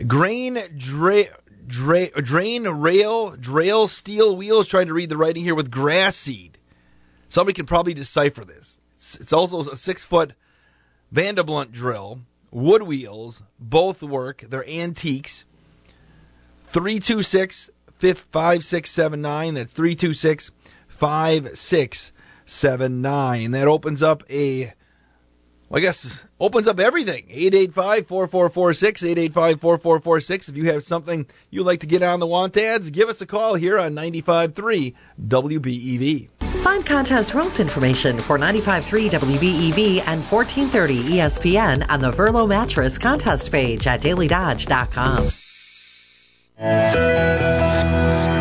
Grain 0.06 0.58
dra- 0.76 1.38
dra- 1.66 2.22
drain 2.22 2.64
rail 2.64 3.36
drail 3.36 3.88
steel 3.88 4.36
wheels. 4.36 4.68
Trying 4.68 4.88
to 4.88 4.94
read 4.94 5.08
the 5.08 5.16
writing 5.16 5.44
here 5.44 5.54
with 5.54 5.70
grass 5.70 6.16
seed. 6.16 6.58
Somebody 7.28 7.54
can 7.54 7.66
probably 7.66 7.94
decipher 7.94 8.44
this. 8.44 8.78
It's, 8.96 9.14
it's 9.16 9.32
also 9.32 9.60
a 9.60 9.76
six 9.76 10.04
foot 10.04 10.34
Vanderblunt 11.14 11.70
drill, 11.72 12.20
wood 12.50 12.82
wheels, 12.82 13.42
both 13.58 14.02
work. 14.02 14.44
They're 14.48 14.68
antiques. 14.68 15.44
326 16.64 17.70
5679. 17.98 19.54
That's 19.54 19.72
326 19.72 20.50
5679. 20.88 23.50
That 23.52 23.68
opens 23.68 24.02
up 24.02 24.24
a, 24.28 24.74
well, 25.68 25.78
I 25.78 25.80
guess, 25.80 26.26
opens 26.38 26.68
up 26.68 26.78
everything. 26.78 27.24
885 27.28 28.06
4446, 28.06 29.02
885 29.02 29.60
4446. 29.60 30.48
If 30.48 30.56
you 30.56 30.70
have 30.70 30.84
something 30.84 31.26
you'd 31.50 31.64
like 31.64 31.80
to 31.80 31.86
get 31.86 32.02
on 32.02 32.20
the 32.20 32.26
want 32.26 32.56
ads, 32.56 32.90
give 32.90 33.08
us 33.08 33.20
a 33.20 33.26
call 33.26 33.54
here 33.54 33.78
on 33.78 33.94
95.3 33.94 34.94
WBEV. 35.26 36.28
Find 36.62 36.84
contest 36.86 37.34
rules 37.34 37.60
information 37.60 38.18
for 38.18 38.38
95.3 38.38 39.10
WBEV 39.10 40.02
and 40.06 40.24
1430 40.24 41.02
ESPN 41.02 41.88
on 41.88 42.00
the 42.00 42.12
Verlo 42.12 42.48
Mattress 42.48 42.98
contest 42.98 43.50
page 43.50 43.86
at 43.86 44.00
dailydodge.com. 44.02 45.24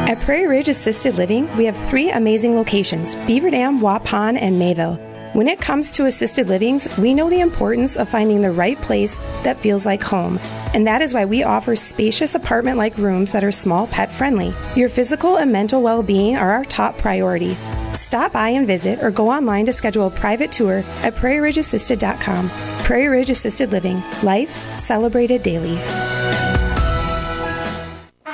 At 0.08 0.20
Prairie 0.22 0.48
Ridge 0.48 0.70
Assisted 0.70 1.15
Living, 1.15 1.53
we 1.58 1.65
have 1.65 1.75
three 1.75 2.12
amazing 2.12 2.55
locations 2.55 3.15
Beaver 3.27 3.50
Dam, 3.50 3.79
Waupun, 3.79 4.39
and 4.39 4.58
Mayville. 4.60 5.14
When 5.35 5.49
it 5.49 5.59
comes 5.59 5.91
to 5.91 6.05
assisted 6.05 6.47
livings, 6.47 6.87
we 6.97 7.13
know 7.13 7.29
the 7.29 7.41
importance 7.41 7.97
of 7.97 8.07
finding 8.07 8.41
the 8.41 8.53
right 8.53 8.77
place 8.77 9.17
that 9.43 9.57
feels 9.57 9.85
like 9.85 10.01
home. 10.01 10.39
And 10.73 10.87
that 10.87 11.01
is 11.01 11.13
why 11.13 11.25
we 11.25 11.43
offer 11.43 11.75
spacious 11.75 12.35
apartment 12.35 12.77
like 12.77 12.97
rooms 12.97 13.33
that 13.33 13.43
are 13.43 13.51
small 13.51 13.87
pet 13.87 14.09
friendly. 14.09 14.53
Your 14.77 14.87
physical 14.87 15.35
and 15.35 15.51
mental 15.51 15.81
well 15.81 16.03
being 16.03 16.37
are 16.37 16.53
our 16.53 16.63
top 16.63 16.97
priority. 16.99 17.57
Stop 17.91 18.31
by 18.31 18.47
and 18.51 18.65
visit 18.65 19.03
or 19.03 19.11
go 19.11 19.29
online 19.29 19.65
to 19.65 19.73
schedule 19.73 20.07
a 20.07 20.09
private 20.09 20.53
tour 20.53 20.85
at 21.03 21.15
prairieridgeassisted.com. 21.15 22.49
Prairie 22.85 23.09
Ridge 23.09 23.29
Assisted 23.29 23.73
Living. 23.73 24.01
Life 24.23 24.77
celebrated 24.77 25.43
daily. 25.43 25.75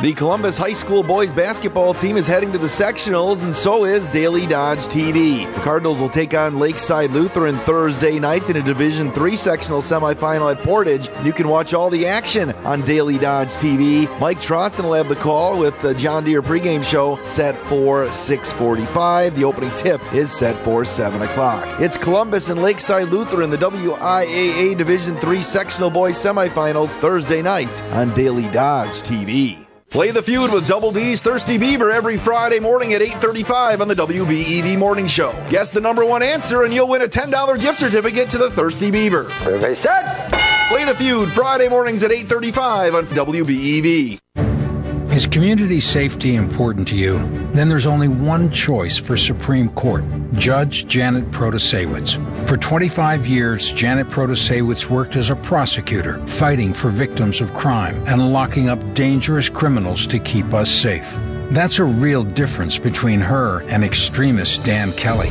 The 0.01 0.13
Columbus 0.15 0.57
High 0.57 0.73
School 0.73 1.03
boys 1.03 1.31
basketball 1.31 1.93
team 1.93 2.17
is 2.17 2.25
heading 2.25 2.51
to 2.53 2.57
the 2.57 2.65
sectionals, 2.65 3.43
and 3.43 3.53
so 3.53 3.85
is 3.85 4.09
Daily 4.09 4.47
Dodge 4.47 4.79
TV. 4.85 5.45
The 5.53 5.61
Cardinals 5.61 5.99
will 5.99 6.09
take 6.09 6.33
on 6.33 6.57
Lakeside 6.57 7.11
Lutheran 7.11 7.55
Thursday 7.57 8.17
night 8.17 8.49
in 8.49 8.55
a 8.55 8.63
Division 8.63 9.13
III 9.15 9.35
sectional 9.35 9.79
semifinal 9.79 10.51
at 10.51 10.63
Portage. 10.63 11.07
You 11.23 11.31
can 11.31 11.47
watch 11.47 11.75
all 11.75 11.91
the 11.91 12.07
action 12.07 12.49
on 12.65 12.81
Daily 12.81 13.19
Dodge 13.19 13.49
TV. 13.49 14.09
Mike 14.19 14.39
Trotson 14.39 14.85
will 14.85 14.95
have 14.95 15.07
the 15.07 15.15
call 15.15 15.59
with 15.59 15.79
the 15.83 15.93
John 15.93 16.23
Deere 16.23 16.41
pregame 16.41 16.83
show 16.83 17.17
set 17.17 17.55
for 17.55 18.07
6:45. 18.07 19.35
The 19.35 19.43
opening 19.43 19.69
tip 19.75 20.01
is 20.15 20.31
set 20.31 20.55
for 20.55 20.83
7 20.83 21.21
o'clock. 21.21 21.63
It's 21.79 21.99
Columbus 21.99 22.49
and 22.49 22.63
Lakeside 22.63 23.09
Lutheran, 23.09 23.51
the 23.51 23.57
WIAA 23.57 24.75
Division 24.75 25.15
III 25.23 25.43
sectional 25.43 25.91
boys 25.91 26.17
semifinals 26.17 26.89
Thursday 26.89 27.43
night 27.43 27.81
on 27.91 28.11
Daily 28.15 28.49
Dodge 28.49 29.03
TV. 29.03 29.67
Play 29.91 30.11
the 30.11 30.23
feud 30.23 30.53
with 30.53 30.69
Double 30.69 30.93
D's 30.93 31.21
Thirsty 31.21 31.57
Beaver 31.57 31.91
every 31.91 32.15
Friday 32.15 32.61
morning 32.61 32.93
at 32.93 33.01
8:35 33.01 33.81
on 33.81 33.89
the 33.89 33.95
WBEV 33.95 34.77
Morning 34.77 35.05
Show. 35.05 35.35
Guess 35.49 35.71
the 35.71 35.81
number 35.81 36.05
one 36.05 36.23
answer 36.23 36.63
and 36.63 36.73
you'll 36.73 36.87
win 36.87 37.01
a 37.01 37.09
$10 37.09 37.57
gift 37.57 37.79
certificate 37.79 38.29
to 38.29 38.37
the 38.37 38.49
Thirsty 38.49 38.89
Beaver. 38.89 39.29
Everybody 39.41 39.75
set? 39.75 40.29
Play 40.69 40.85
the 40.85 40.95
feud 40.95 41.29
Friday 41.31 41.67
mornings 41.67 42.03
at 42.03 42.11
8:35 42.13 42.95
on 42.95 43.05
WBEV. 43.07 44.17
Is 45.11 45.25
community 45.25 45.81
safety 45.81 46.35
important 46.35 46.87
to 46.87 46.95
you? 46.95 47.17
Then 47.51 47.67
there's 47.67 47.85
only 47.85 48.07
one 48.07 48.49
choice 48.49 48.97
for 48.97 49.17
Supreme 49.17 49.67
Court 49.71 50.05
Judge 50.35 50.87
Janet 50.87 51.29
Protasiewicz. 51.31 52.47
For 52.47 52.55
25 52.55 53.27
years, 53.27 53.73
Janet 53.73 54.07
Protasiewicz 54.07 54.89
worked 54.89 55.17
as 55.17 55.29
a 55.29 55.35
prosecutor, 55.35 56.25
fighting 56.27 56.73
for 56.73 56.87
victims 56.87 57.41
of 57.41 57.53
crime 57.53 58.01
and 58.07 58.31
locking 58.31 58.69
up 58.69 58.79
dangerous 58.93 59.49
criminals 59.49 60.07
to 60.07 60.17
keep 60.17 60.53
us 60.53 60.71
safe. 60.71 61.13
That's 61.49 61.79
a 61.79 61.83
real 61.83 62.23
difference 62.23 62.77
between 62.77 63.19
her 63.19 63.63
and 63.63 63.83
extremist 63.83 64.63
Dan 64.63 64.93
Kelly. 64.93 65.27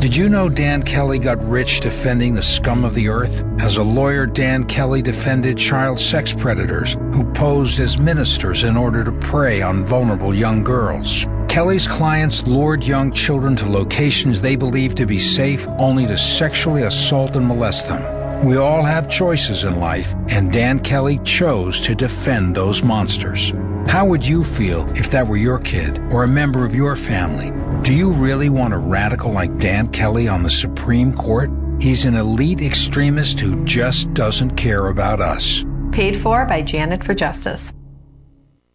Did 0.00 0.16
you 0.16 0.30
know 0.30 0.48
Dan 0.48 0.82
Kelly 0.82 1.18
got 1.18 1.46
rich 1.46 1.80
defending 1.80 2.34
the 2.34 2.40
scum 2.40 2.86
of 2.86 2.94
the 2.94 3.10
earth? 3.10 3.44
As 3.60 3.76
a 3.76 3.82
lawyer, 3.82 4.24
Dan 4.24 4.64
Kelly 4.64 5.02
defended 5.02 5.58
child 5.58 6.00
sex 6.00 6.32
predators 6.32 6.94
who 7.12 7.30
posed 7.34 7.78
as 7.80 7.98
ministers 7.98 8.64
in 8.64 8.78
order 8.78 9.04
to 9.04 9.12
prey 9.12 9.60
on 9.60 9.84
vulnerable 9.84 10.34
young 10.34 10.64
girls. 10.64 11.26
Kelly's 11.48 11.86
clients 11.86 12.46
lured 12.46 12.82
young 12.82 13.12
children 13.12 13.54
to 13.56 13.68
locations 13.68 14.40
they 14.40 14.56
believed 14.56 14.96
to 14.96 15.06
be 15.06 15.18
safe 15.18 15.66
only 15.78 16.06
to 16.06 16.16
sexually 16.16 16.84
assault 16.84 17.36
and 17.36 17.46
molest 17.46 17.86
them. 17.86 18.46
We 18.46 18.56
all 18.56 18.82
have 18.82 19.10
choices 19.10 19.64
in 19.64 19.80
life, 19.80 20.14
and 20.28 20.50
Dan 20.50 20.78
Kelly 20.78 21.18
chose 21.24 21.78
to 21.82 21.94
defend 21.94 22.56
those 22.56 22.82
monsters. 22.82 23.52
How 23.86 24.06
would 24.06 24.26
you 24.26 24.44
feel 24.44 24.90
if 24.96 25.10
that 25.10 25.26
were 25.26 25.36
your 25.36 25.58
kid 25.58 25.98
or 26.10 26.24
a 26.24 26.28
member 26.28 26.64
of 26.64 26.74
your 26.74 26.96
family? 26.96 27.52
Do 27.82 27.94
you 27.94 28.10
really 28.10 28.50
want 28.50 28.74
a 28.74 28.78
radical 28.78 29.32
like 29.32 29.58
Dan 29.58 29.88
Kelly 29.88 30.28
on 30.28 30.42
the 30.42 30.50
Supreme 30.50 31.14
Court? 31.14 31.50
He's 31.80 32.04
an 32.04 32.14
elite 32.14 32.60
extremist 32.60 33.40
who 33.40 33.64
just 33.64 34.12
doesn't 34.12 34.56
care 34.56 34.88
about 34.88 35.20
us. 35.20 35.64
Paid 35.90 36.20
for 36.20 36.44
by 36.44 36.60
Janet 36.60 37.02
for 37.02 37.14
Justice. 37.14 37.72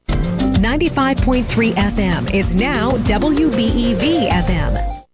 95.3 0.07 1.45
FM 1.73 2.33
is 2.33 2.55
now 2.55 2.91
WBEV 2.91 4.27
FM. 4.27 5.05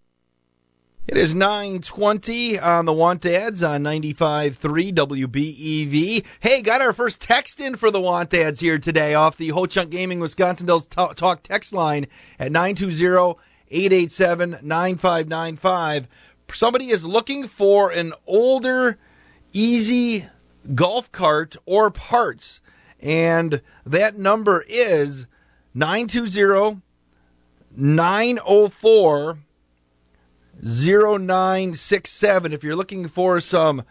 It 1.07 1.17
is 1.17 1.36
920 1.36 2.60
on 2.60 2.86
the 2.86 2.93
Want 2.93 3.25
Ads 3.25 3.62
on 3.62 3.83
95.3 3.83 4.93
WBEV. 4.93 6.25
Hey, 6.39 6.62
got 6.62 6.81
our 6.81 6.93
first 6.93 7.19
text 7.19 7.60
in 7.60 7.75
for 7.75 7.91
the 7.91 8.00
Want 8.00 8.33
Ads 8.33 8.62
here 8.62 8.79
today 8.79 9.13
off 9.15 9.36
the 9.36 9.50
Ho 9.50 9.65
Chunk 9.65 9.89
Gaming 9.89 10.21
Wisconsin 10.21 10.67
Dells 10.67 10.86
Talk 10.86 11.43
text 11.43 11.74
line 11.74 12.07
at 12.39 12.53
920-887-9595. 13.72 16.08
Somebody 16.54 16.90
is 16.90 17.06
looking 17.06 17.48
for 17.48 17.92
an 17.92 18.13
older, 18.28 18.98
easy 19.54 20.25
golf 20.75 21.12
cart 21.12 21.56
or 21.66 21.90
parts. 21.90 22.62
And 23.00 23.62
that 23.86 24.18
number 24.18 24.66
is 24.68 25.25
920 25.74 26.82
904 27.75 29.38
0967. 30.62 32.54
If 32.54 32.63
you're 32.63 32.75
looking 32.75 33.08
for 33.08 33.40
some, 33.40 33.84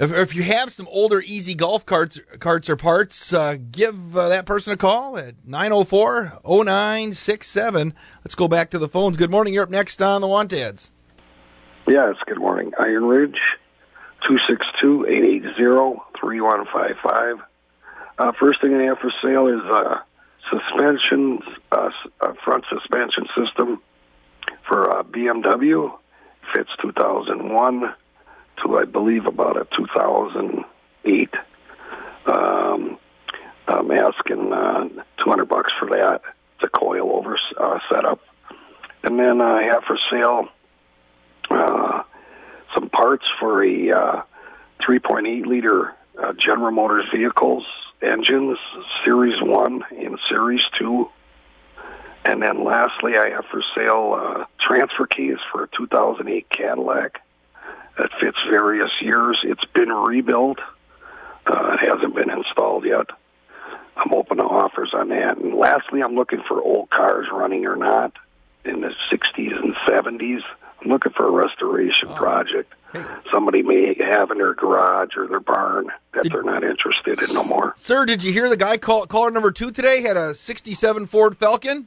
if, 0.00 0.12
if 0.12 0.34
you 0.34 0.42
have 0.42 0.72
some 0.72 0.88
older 0.90 1.20
easy 1.20 1.54
golf 1.54 1.84
carts, 1.84 2.18
carts 2.38 2.70
or 2.70 2.76
parts, 2.76 3.34
uh, 3.34 3.58
give 3.70 4.16
uh, 4.16 4.30
that 4.30 4.46
person 4.46 4.72
a 4.72 4.78
call 4.78 5.18
at 5.18 5.34
904 5.44 6.40
0967. 6.42 7.92
Let's 8.24 8.34
go 8.34 8.48
back 8.48 8.70
to 8.70 8.78
the 8.78 8.88
phones. 8.88 9.18
Good 9.18 9.30
morning. 9.30 9.52
You're 9.52 9.64
up 9.64 9.70
next 9.70 10.00
on 10.00 10.22
the 10.22 10.26
Want 10.26 10.54
Ads. 10.54 10.90
Yes, 11.86 12.14
good 12.26 12.38
morning. 12.38 12.72
Iron 12.78 13.04
Ridge, 13.04 13.38
262-880-3155. 14.82 17.42
Uh, 18.18 18.32
first 18.40 18.62
thing 18.62 18.74
I 18.74 18.84
have 18.84 18.98
for 18.98 19.12
sale 19.22 19.48
is 19.48 19.60
uh, 19.70 19.98
suspension, 20.50 21.40
uh, 21.72 21.90
uh, 22.22 22.32
front 22.42 22.64
suspension 22.70 23.26
system 23.36 23.82
for 24.66 24.96
uh, 24.96 25.02
BMW. 25.02 25.92
Fits 26.54 26.70
2001 26.80 27.94
to, 28.62 28.78
I 28.78 28.84
believe, 28.84 29.26
about 29.26 29.56
a 29.56 29.66
2008. 29.76 31.34
Um, 32.26 32.98
I'm 33.68 33.90
asking 33.90 34.52
uh, 34.52 34.88
200 35.22 35.44
bucks 35.46 35.72
for 35.78 35.88
that. 35.90 36.22
It's 36.56 36.64
a 36.64 36.68
coil 36.68 37.12
over 37.16 37.38
uh, 37.58 37.78
setup. 37.92 38.20
And 39.02 39.18
then 39.18 39.40
I 39.40 39.62
have 39.62 39.82
for 39.84 39.98
sale 40.10 40.48
uh, 41.50 42.02
some 42.74 42.90
parts 42.90 43.24
for 43.38 43.64
a 43.64 43.90
uh, 43.90 44.22
3.8 44.86 45.46
liter 45.46 45.94
uh, 46.22 46.32
General 46.34 46.72
Motors 46.72 47.06
vehicles 47.14 47.64
engines, 48.02 48.58
Series 49.04 49.40
1 49.40 49.84
and 49.98 50.18
Series 50.28 50.62
2. 50.78 51.08
And 52.24 52.42
then 52.42 52.64
lastly, 52.64 53.14
I 53.16 53.30
have 53.30 53.44
for 53.50 53.62
sale 53.74 54.14
uh, 54.18 54.44
transfer 54.60 55.06
case 55.06 55.38
for 55.50 55.64
a 55.64 55.68
2008 55.76 56.48
Cadillac 56.50 57.22
that 58.00 58.10
fits 58.18 58.38
various 58.50 58.90
years. 59.02 59.38
It's 59.44 59.64
been 59.74 59.90
rebuilt. 59.90 60.58
Uh, 61.46 61.76
it 61.82 61.92
hasn't 61.92 62.14
been 62.14 62.30
installed 62.30 62.86
yet. 62.86 63.06
I'm 63.94 64.14
open 64.14 64.38
to 64.38 64.44
offers 64.44 64.92
on 64.94 65.10
that. 65.10 65.36
And 65.36 65.54
lastly, 65.54 66.02
I'm 66.02 66.14
looking 66.14 66.42
for 66.48 66.62
old 66.62 66.88
cars 66.88 67.26
running 67.30 67.66
or 67.66 67.76
not 67.76 68.14
in 68.64 68.80
the 68.80 68.92
60s 69.12 69.62
and 69.62 69.74
70s. 69.86 70.40
I'm 70.80 70.88
looking 70.88 71.12
for 71.12 71.26
a 71.26 71.30
restoration 71.30 72.08
oh. 72.08 72.14
project. 72.14 72.72
Hey. 72.94 73.04
Somebody 73.30 73.62
may 73.62 73.94
have 73.98 74.30
in 74.30 74.38
their 74.38 74.54
garage 74.54 75.10
or 75.16 75.26
their 75.28 75.40
barn 75.40 75.88
that 76.14 76.22
did, 76.22 76.32
they're 76.32 76.42
not 76.42 76.64
interested 76.64 77.20
in 77.20 77.34
no 77.34 77.44
more. 77.44 77.74
Sir, 77.76 78.06
did 78.06 78.22
you 78.22 78.32
hear 78.32 78.48
the 78.48 78.56
guy 78.56 78.78
call 78.78 79.06
caller 79.06 79.30
number 79.30 79.52
two 79.52 79.70
today 79.70 80.00
had 80.00 80.16
a 80.16 80.34
'67 80.34 81.06
Ford 81.06 81.36
Falcon? 81.36 81.86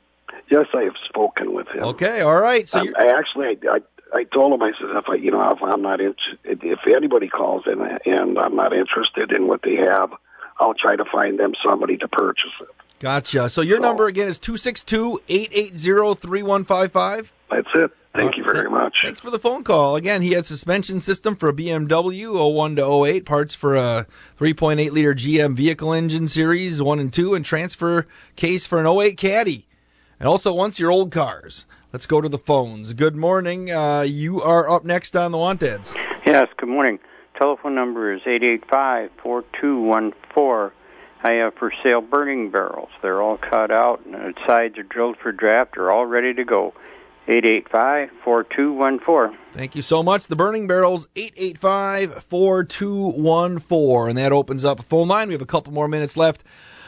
Yes, 0.50 0.68
I 0.74 0.84
have 0.84 0.96
spoken 1.10 1.54
with 1.54 1.68
him. 1.68 1.84
Okay, 1.84 2.22
all 2.22 2.40
right. 2.40 2.70
So 2.70 2.80
um, 2.80 2.94
I 2.98 3.08
actually, 3.08 3.48
I, 3.48 3.76
I, 3.76 3.80
I 4.14 4.26
told 4.26 4.54
him, 4.54 4.62
I 4.62 4.72
said, 4.80 4.90
if 4.96 5.06
I, 5.10 5.16
you 5.16 5.32
know, 5.32 5.52
if 5.52 5.62
I'm 5.62 5.82
not 5.82 6.00
interested, 6.00 6.38
if 6.64 6.80
anybody 6.88 7.28
calls 7.28 7.64
in 7.66 7.82
and 7.82 8.38
I'm 8.38 8.56
not 8.56 8.74
interested 8.74 9.32
in 9.32 9.48
what 9.48 9.62
they 9.64 9.76
have, 9.76 10.12
I'll 10.60 10.76
try 10.76 10.96
to 10.96 11.06
find 11.06 11.40
them 11.40 11.54
somebody 11.66 11.98
to 11.98 12.08
purchase 12.08 12.52
it. 12.62 12.70
Gotcha. 13.00 13.50
So 13.50 13.62
your 13.62 13.78
so, 13.78 13.82
number 13.82 14.08
again 14.08 14.28
is 14.28 14.38
262 14.40 15.22
880 15.28 16.22
3155? 16.22 17.34
That's 17.50 17.68
it. 17.76 17.92
Thank 18.14 18.36
uh, 18.36 18.38
you 18.38 18.44
very 18.44 18.70
much. 18.70 18.96
Thanks 19.04 19.20
for 19.20 19.32
the 19.32 19.40
phone 19.40 19.64
call. 19.64 19.96
Again, 19.96 20.22
he 20.22 20.34
had 20.34 20.46
suspension 20.46 21.00
system 21.00 21.36
for 21.36 21.50
a 21.50 21.54
BMW 21.54 22.54
01 22.54 22.76
to 22.76 23.06
08, 23.06 23.26
parts 23.26 23.56
for 23.56 23.76
a 23.76 24.06
3.8 24.40 24.92
liter 24.92 25.16
GM 25.16 25.56
vehicle 25.56 25.92
engine 25.92 26.28
series 26.28 26.82
1 26.82 27.00
and 27.00 27.12
2, 27.12 27.34
and 27.34 27.44
transfer 27.44 28.06
case 28.36 28.68
for 28.68 28.80
an 28.80 28.86
08 28.86 29.18
Caddy. 29.18 29.66
And 30.20 30.28
also 30.28 30.54
wants 30.54 30.80
your 30.80 30.92
old 30.92 31.12
cars. 31.12 31.66
Let's 31.92 32.06
go 32.06 32.22
to 32.22 32.30
the 32.30 32.38
phones. 32.38 32.94
Good 32.94 33.16
morning. 33.16 33.72
Uh, 33.72 34.02
you 34.02 34.42
are 34.42 34.70
up 34.70 34.84
next 34.84 35.16
on 35.16 35.32
the 35.32 35.38
Wanteds. 35.38 35.96
Yes, 36.26 36.48
good 36.58 36.70
morning. 36.70 37.00
Telephone 37.40 37.76
number 37.76 38.14
is 38.14 38.22
885 38.26 39.12
4214. 39.22 40.72
I 41.26 41.32
have 41.34 41.54
for 41.56 41.72
sale 41.84 42.02
burning 42.02 42.52
barrels. 42.52 42.90
They're 43.02 43.22
all 43.22 43.38
cut 43.38 43.72
out 43.72 44.06
and 44.06 44.14
the 44.14 44.34
sides 44.46 44.78
are 44.78 44.84
drilled 44.84 45.18
for 45.22 45.32
draft. 45.32 45.76
They're 45.76 45.92
all 45.92 46.06
ready 46.06 46.34
to 46.34 46.44
go. 46.44 46.74
885 47.28 48.10
4214. 48.24 49.38
Thank 49.54 49.76
you 49.76 49.82
so 49.82 50.04
much. 50.04 50.28
The 50.28 50.36
Burning 50.36 50.68
Barrels, 50.68 51.08
885 51.16 52.24
4214. 52.26 54.10
And 54.10 54.18
that 54.18 54.34
opens 54.34 54.66
up 54.66 54.80
a 54.80 54.84
phone 54.84 55.08
line. 55.08 55.30
We 55.30 55.34
have 55.34 55.42
a 55.42 55.46
couple 55.46 55.72
more 55.72 55.88
minutes 55.88 56.18
left 56.18 56.44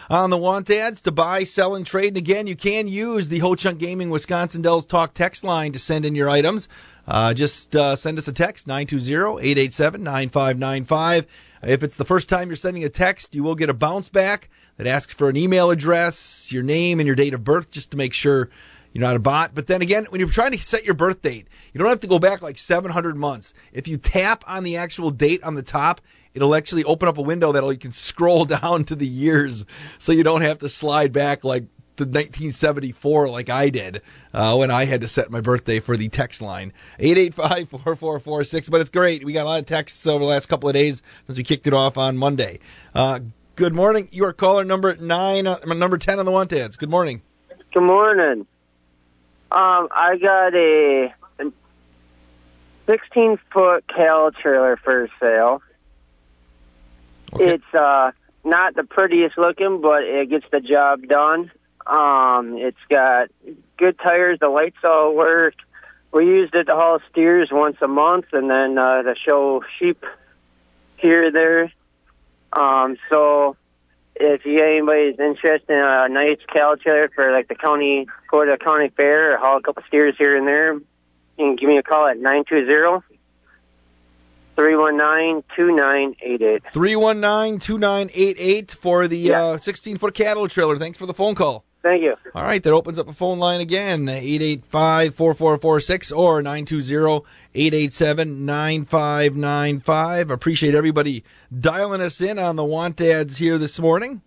on 0.09 0.29
the 0.29 0.37
want 0.37 0.69
ads 0.69 1.01
to 1.01 1.11
buy, 1.11 1.43
sell, 1.43 1.75
and 1.75 1.85
trade. 1.85 2.09
And 2.09 2.17
again, 2.17 2.47
you 2.47 2.55
can 2.55 2.87
use 2.87 3.29
the 3.29 3.39
Ho 3.39 3.55
Chunk 3.55 3.79
Gaming 3.79 4.09
Wisconsin 4.09 4.61
Dells 4.61 4.85
Talk 4.85 5.13
text 5.13 5.43
line 5.43 5.71
to 5.73 5.79
send 5.79 6.05
in 6.05 6.15
your 6.15 6.29
items. 6.29 6.67
Uh, 7.07 7.33
just 7.33 7.75
uh, 7.75 7.95
send 7.95 8.17
us 8.17 8.27
a 8.27 8.33
text, 8.33 8.67
920 8.67 9.41
887 9.41 10.03
9595. 10.03 11.27
If 11.63 11.83
it's 11.83 11.95
the 11.95 12.05
first 12.05 12.29
time 12.29 12.49
you're 12.49 12.55
sending 12.55 12.83
a 12.83 12.89
text, 12.89 13.35
you 13.35 13.43
will 13.43 13.55
get 13.55 13.69
a 13.69 13.73
bounce 13.73 14.09
back 14.09 14.49
that 14.77 14.87
asks 14.87 15.13
for 15.13 15.29
an 15.29 15.37
email 15.37 15.71
address, 15.71 16.51
your 16.51 16.63
name, 16.63 16.99
and 16.99 17.07
your 17.07 17.15
date 17.15 17.33
of 17.33 17.43
birth 17.43 17.71
just 17.71 17.91
to 17.91 17.97
make 17.97 18.13
sure 18.13 18.49
you're 18.93 19.01
not 19.01 19.15
a 19.15 19.19
bot. 19.19 19.53
But 19.53 19.67
then 19.67 19.81
again, 19.81 20.05
when 20.09 20.19
you're 20.19 20.29
trying 20.29 20.51
to 20.51 20.57
set 20.57 20.85
your 20.85 20.93
birth 20.93 21.21
date, 21.21 21.47
you 21.73 21.79
don't 21.79 21.89
have 21.89 21.99
to 22.01 22.07
go 22.07 22.19
back 22.19 22.41
like 22.41 22.57
700 22.57 23.15
months. 23.15 23.53
If 23.73 23.87
you 23.87 23.97
tap 23.97 24.43
on 24.47 24.63
the 24.63 24.77
actual 24.77 25.11
date 25.11 25.43
on 25.43 25.55
the 25.55 25.63
top, 25.63 26.01
it'll 26.35 26.53
actually 26.53 26.83
open 26.83 27.07
up 27.07 27.17
a 27.17 27.21
window 27.21 27.51
that 27.53 27.65
you 27.65 27.77
can 27.77 27.91
scroll 27.91 28.45
down 28.45 28.83
to 28.85 28.95
the 28.95 29.07
years 29.07 29.65
so 29.97 30.11
you 30.11 30.23
don't 30.23 30.41
have 30.41 30.59
to 30.59 30.69
slide 30.69 31.11
back 31.11 31.43
like 31.43 31.63
to 31.97 32.03
1974 32.03 33.29
like 33.29 33.49
I 33.49 33.69
did 33.69 34.01
uh, 34.33 34.55
when 34.57 34.69
I 34.69 34.83
had 34.83 35.01
to 35.01 35.07
set 35.07 35.31
my 35.31 35.39
birthday 35.39 35.79
for 35.79 35.95
the 35.95 36.09
text 36.09 36.41
line. 36.41 36.73
885-4446. 36.99 38.69
But 38.69 38.81
it's 38.81 38.89
great. 38.89 39.23
We 39.23 39.31
got 39.31 39.43
a 39.43 39.49
lot 39.49 39.59
of 39.61 39.65
texts 39.65 40.05
over 40.05 40.19
the 40.19 40.25
last 40.25 40.47
couple 40.47 40.67
of 40.67 40.73
days 40.73 41.01
since 41.25 41.37
we 41.37 41.45
kicked 41.45 41.67
it 41.67 41.73
off 41.73 41.97
on 41.97 42.17
Monday. 42.17 42.59
Uh, 42.93 43.21
good 43.55 43.73
morning. 43.73 44.09
You 44.11 44.25
are 44.25 44.33
caller 44.33 44.65
number 44.65 44.95
nine, 44.97 45.47
uh, 45.47 45.59
number 45.65 45.97
10 45.97 46.19
on 46.19 46.25
the 46.25 46.31
want 46.31 46.51
ads. 46.51 46.75
Good 46.75 46.89
morning. 46.89 47.21
Good 47.73 47.83
morning. 47.83 48.45
Um, 49.51 49.87
I 49.91 50.17
got 50.21 50.53
a 50.53 51.13
16 52.87 53.39
foot 53.51 53.85
Cal 53.87 54.31
trailer 54.31 54.77
for 54.77 55.09
sale. 55.21 55.61
Okay. 57.35 57.53
It's 57.53 57.73
uh, 57.73 58.11
not 58.43 58.75
the 58.75 58.83
prettiest 58.83 59.37
looking, 59.37 59.81
but 59.81 60.03
it 60.03 60.29
gets 60.29 60.45
the 60.51 60.61
job 60.61 61.07
done. 61.07 61.51
Um, 61.85 62.55
it's 62.57 62.77
got 62.89 63.29
good 63.77 63.99
tires. 63.99 64.39
The 64.39 64.49
lights 64.49 64.77
all 64.83 65.15
work. 65.15 65.55
We 66.11 66.25
used 66.25 66.55
it 66.55 66.65
to 66.65 66.75
haul 66.75 66.99
steers 67.11 67.49
once 67.51 67.77
a 67.81 67.87
month, 67.87 68.27
and 68.31 68.49
then 68.49 68.77
uh, 68.77 69.03
to 69.03 69.15
show 69.27 69.63
sheep 69.77 70.03
here 70.97 71.31
there. 71.31 71.71
Um, 72.53 72.97
so 73.09 73.57
if 74.15 74.45
you 74.45 74.59
anybody's 74.59 75.19
interested 75.19 75.69
in 75.69 75.83
a 75.83 76.07
nice 76.07 76.39
cow 76.55 76.75
trailer 76.75 77.09
for 77.13 77.31
like 77.33 77.49
the 77.49 77.55
county, 77.55 78.07
go 78.31 78.45
to 78.45 78.51
the 78.51 78.63
county 78.63 78.89
fair 78.95 79.33
or 79.33 79.37
haul 79.37 79.57
a 79.57 79.61
couple 79.61 79.83
steers 79.87 80.15
here 80.17 80.37
and 80.37 80.47
there, 80.47 80.73
you 80.73 80.83
can 81.37 81.57
give 81.57 81.67
me 81.67 81.77
a 81.77 81.83
call 81.83 82.07
at 82.07 82.17
920 82.17 82.65
319 82.65 83.01
2988. 83.01 83.24
319 84.55 85.43
2988 85.55 86.63
319-2988 86.73 88.71
for 88.71 89.07
the 89.07 89.57
16 89.59 89.95
uh, 89.95 89.99
foot 89.99 90.13
cattle 90.13 90.47
trailer. 90.47 90.77
Thanks 90.77 90.97
for 90.97 91.05
the 91.05 91.13
phone 91.13 91.35
call. 91.35 91.65
Thank 91.85 92.01
you. 92.01 92.15
All 92.33 92.41
right, 92.41 92.63
that 92.63 92.73
opens 92.73 92.97
up 92.97 93.07
a 93.07 93.13
phone 93.13 93.37
line 93.37 93.61
again 93.61 94.09
885 94.09 95.13
4446 95.13 96.11
or 96.11 96.41
920 96.41 97.23
887 97.53 98.43
9595. 98.43 100.31
Appreciate 100.31 100.73
everybody 100.73 101.23
dialing 101.57 102.01
us 102.01 102.19
in 102.21 102.39
on 102.39 102.55
the 102.55 102.65
want 102.65 102.99
ads 102.99 103.37
here 103.37 103.59
this 103.59 103.77
morning. 103.77 104.23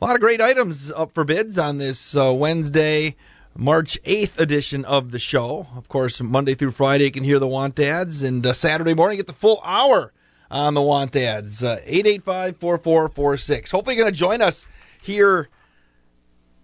A 0.00 0.04
lot 0.04 0.14
of 0.14 0.20
great 0.20 0.40
items 0.40 0.92
up 0.92 1.12
for 1.14 1.24
bids 1.24 1.58
on 1.58 1.78
this 1.78 2.14
uh, 2.14 2.32
Wednesday, 2.32 3.16
March 3.56 4.02
8th 4.02 4.38
edition 4.38 4.84
of 4.84 5.12
the 5.12 5.18
show. 5.18 5.68
Of 5.76 5.88
course, 5.88 6.20
Monday 6.20 6.54
through 6.54 6.72
Friday, 6.72 7.04
you 7.04 7.10
can 7.12 7.24
hear 7.24 7.38
the 7.38 7.46
want 7.46 7.78
ads, 7.78 8.22
and 8.22 8.44
uh, 8.44 8.52
Saturday 8.52 8.94
morning, 8.94 9.16
get 9.16 9.28
the 9.28 9.32
full 9.32 9.60
hour 9.64 10.12
on 10.50 10.74
the 10.74 10.82
want 10.82 11.14
ads. 11.14 11.62
Uh, 11.62 11.80
885 11.84 12.56
4446. 12.56 13.70
Hopefully, 13.70 13.96
you're 13.96 14.04
going 14.04 14.12
to 14.12 14.18
join 14.18 14.42
us 14.42 14.66
here 15.00 15.48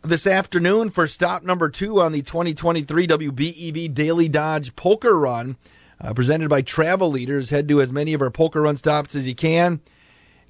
this 0.03 0.27
afternoon 0.27 0.91
for 0.91 1.07
stop 1.07 1.45
number 1.45 1.69
two 1.69 2.01
on 2.01 2.11
the 2.11 2.23
2023 2.23 3.07
WBEV 3.07 3.95
Daily 3.95 4.29
Dodge 4.29 4.75
Poker 4.75 5.17
Run, 5.17 5.57
uh, 6.01 6.13
presented 6.13 6.49
by 6.49 6.63
Travel 6.63 7.11
Leaders. 7.11 7.51
Head 7.51 7.69
to 7.69 7.81
as 7.81 7.93
many 7.93 8.15
of 8.15 8.23
our 8.23 8.31
Poker 8.31 8.63
Run 8.63 8.77
stops 8.77 9.15
as 9.15 9.29
you 9.29 9.37
can. 9.37 9.81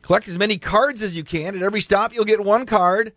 Collect 0.01 0.27
as 0.27 0.39
many 0.39 0.57
cards 0.57 1.03
as 1.03 1.15
you 1.15 1.25
can. 1.25 1.55
At 1.55 1.63
every 1.63 1.83
stop, 1.83 2.15
you'll 2.15 2.25
get 2.25 2.43
one 2.43 2.65
card. 2.65 3.13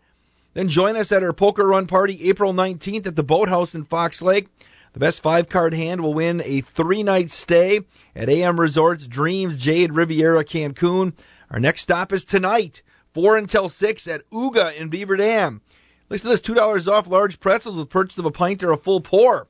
Then 0.54 0.68
join 0.68 0.96
us 0.96 1.10
at 1.10 1.22
our 1.22 1.32
Poker 1.32 1.66
Run 1.66 1.86
party 1.86 2.28
April 2.28 2.54
19th 2.54 3.06
at 3.06 3.16
the 3.16 3.24
Boathouse 3.24 3.74
in 3.74 3.84
Fox 3.84 4.22
Lake. 4.22 4.48
The 4.92 5.00
best 5.00 5.20
five 5.20 5.48
card 5.48 5.74
hand 5.74 6.00
will 6.00 6.14
win 6.14 6.40
a 6.44 6.60
three 6.60 7.02
night 7.02 7.32
stay 7.32 7.80
at 8.14 8.28
AM 8.28 8.60
Resorts 8.60 9.08
Dreams 9.08 9.56
Jade 9.56 9.92
Riviera 9.92 10.44
Cancun. 10.44 11.12
Our 11.50 11.58
next 11.58 11.80
stop 11.80 12.12
is 12.12 12.24
tonight, 12.24 12.82
4 13.12 13.36
until 13.36 13.68
6 13.68 14.06
at 14.06 14.30
Uga 14.30 14.74
in 14.76 14.88
Beaver 14.88 15.16
Dam. 15.16 15.60
Listen 16.08 16.30
to 16.30 16.36
this 16.36 16.40
$2 16.40 16.86
off 16.86 17.08
large 17.08 17.40
pretzels 17.40 17.76
with 17.76 17.90
purchase 17.90 18.18
of 18.18 18.24
a 18.24 18.30
pint 18.30 18.62
or 18.62 18.70
a 18.70 18.76
full 18.76 19.00
pour. 19.00 19.48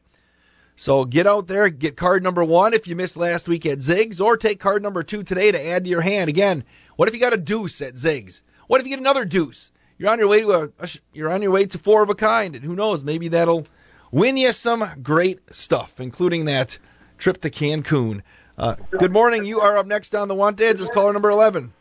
So 0.77 1.05
get 1.05 1.27
out 1.27 1.47
there, 1.47 1.69
get 1.69 1.97
card 1.97 2.23
number 2.23 2.43
one 2.43 2.73
if 2.73 2.89
you 2.89 2.97
missed 2.97 3.17
last 3.17 3.47
week 3.47 3.67
at 3.67 3.79
Ziggs, 3.79 4.21
or 4.21 4.39
take 4.39 4.59
card 4.59 4.83
number 4.83 5.03
two 5.03 5.23
today 5.23 5.53
to 5.53 5.67
add 5.67 5.85
to 5.85 5.91
your 5.91 6.01
hand. 6.01 6.31
Again, 6.31 6.65
what 6.97 7.09
if 7.09 7.15
you 7.15 7.21
got 7.21 7.35
a 7.35 7.37
deuce 7.37 7.83
at 7.83 7.95
Ziggs? 7.95 8.41
What 8.67 8.81
if 8.81 8.87
you 8.87 8.91
get 8.91 9.01
another 9.01 9.27
deuce? 9.27 9.71
You're 9.99 10.11
on 10.11 10.19
your 10.19 10.29
way 10.29 10.41
to 10.41 10.51
a, 10.51 10.69
a 10.81 10.89
you're 11.13 11.31
on 11.31 11.43
your 11.43 11.51
way 11.51 11.67
to 11.67 11.79
four 11.79 12.03
of 12.03 12.11
a 12.11 12.15
kind, 12.15 12.57
and 12.57 12.65
who 12.65 12.75
knows, 12.75 13.05
maybe 13.05 13.29
that'll 13.29 13.67
win 14.11 14.37
you 14.37 14.53
some 14.53 14.89
great 15.03 15.55
stuff, 15.55 16.01
including 16.01 16.47
that 16.47 16.79
trip 17.19 17.41
to 17.43 17.51
Cancun. 17.51 18.23
Uh, 18.59 18.77
good 18.99 19.13
morning. 19.13 19.45
You 19.45 19.61
are 19.61 19.77
up 19.77 19.87
next 19.87 20.15
on 20.15 20.29
the 20.29 20.35
Wanted. 20.35 20.81
It's 20.81 20.91
caller 20.91 21.13
number 21.13 21.31
11. 21.31 21.73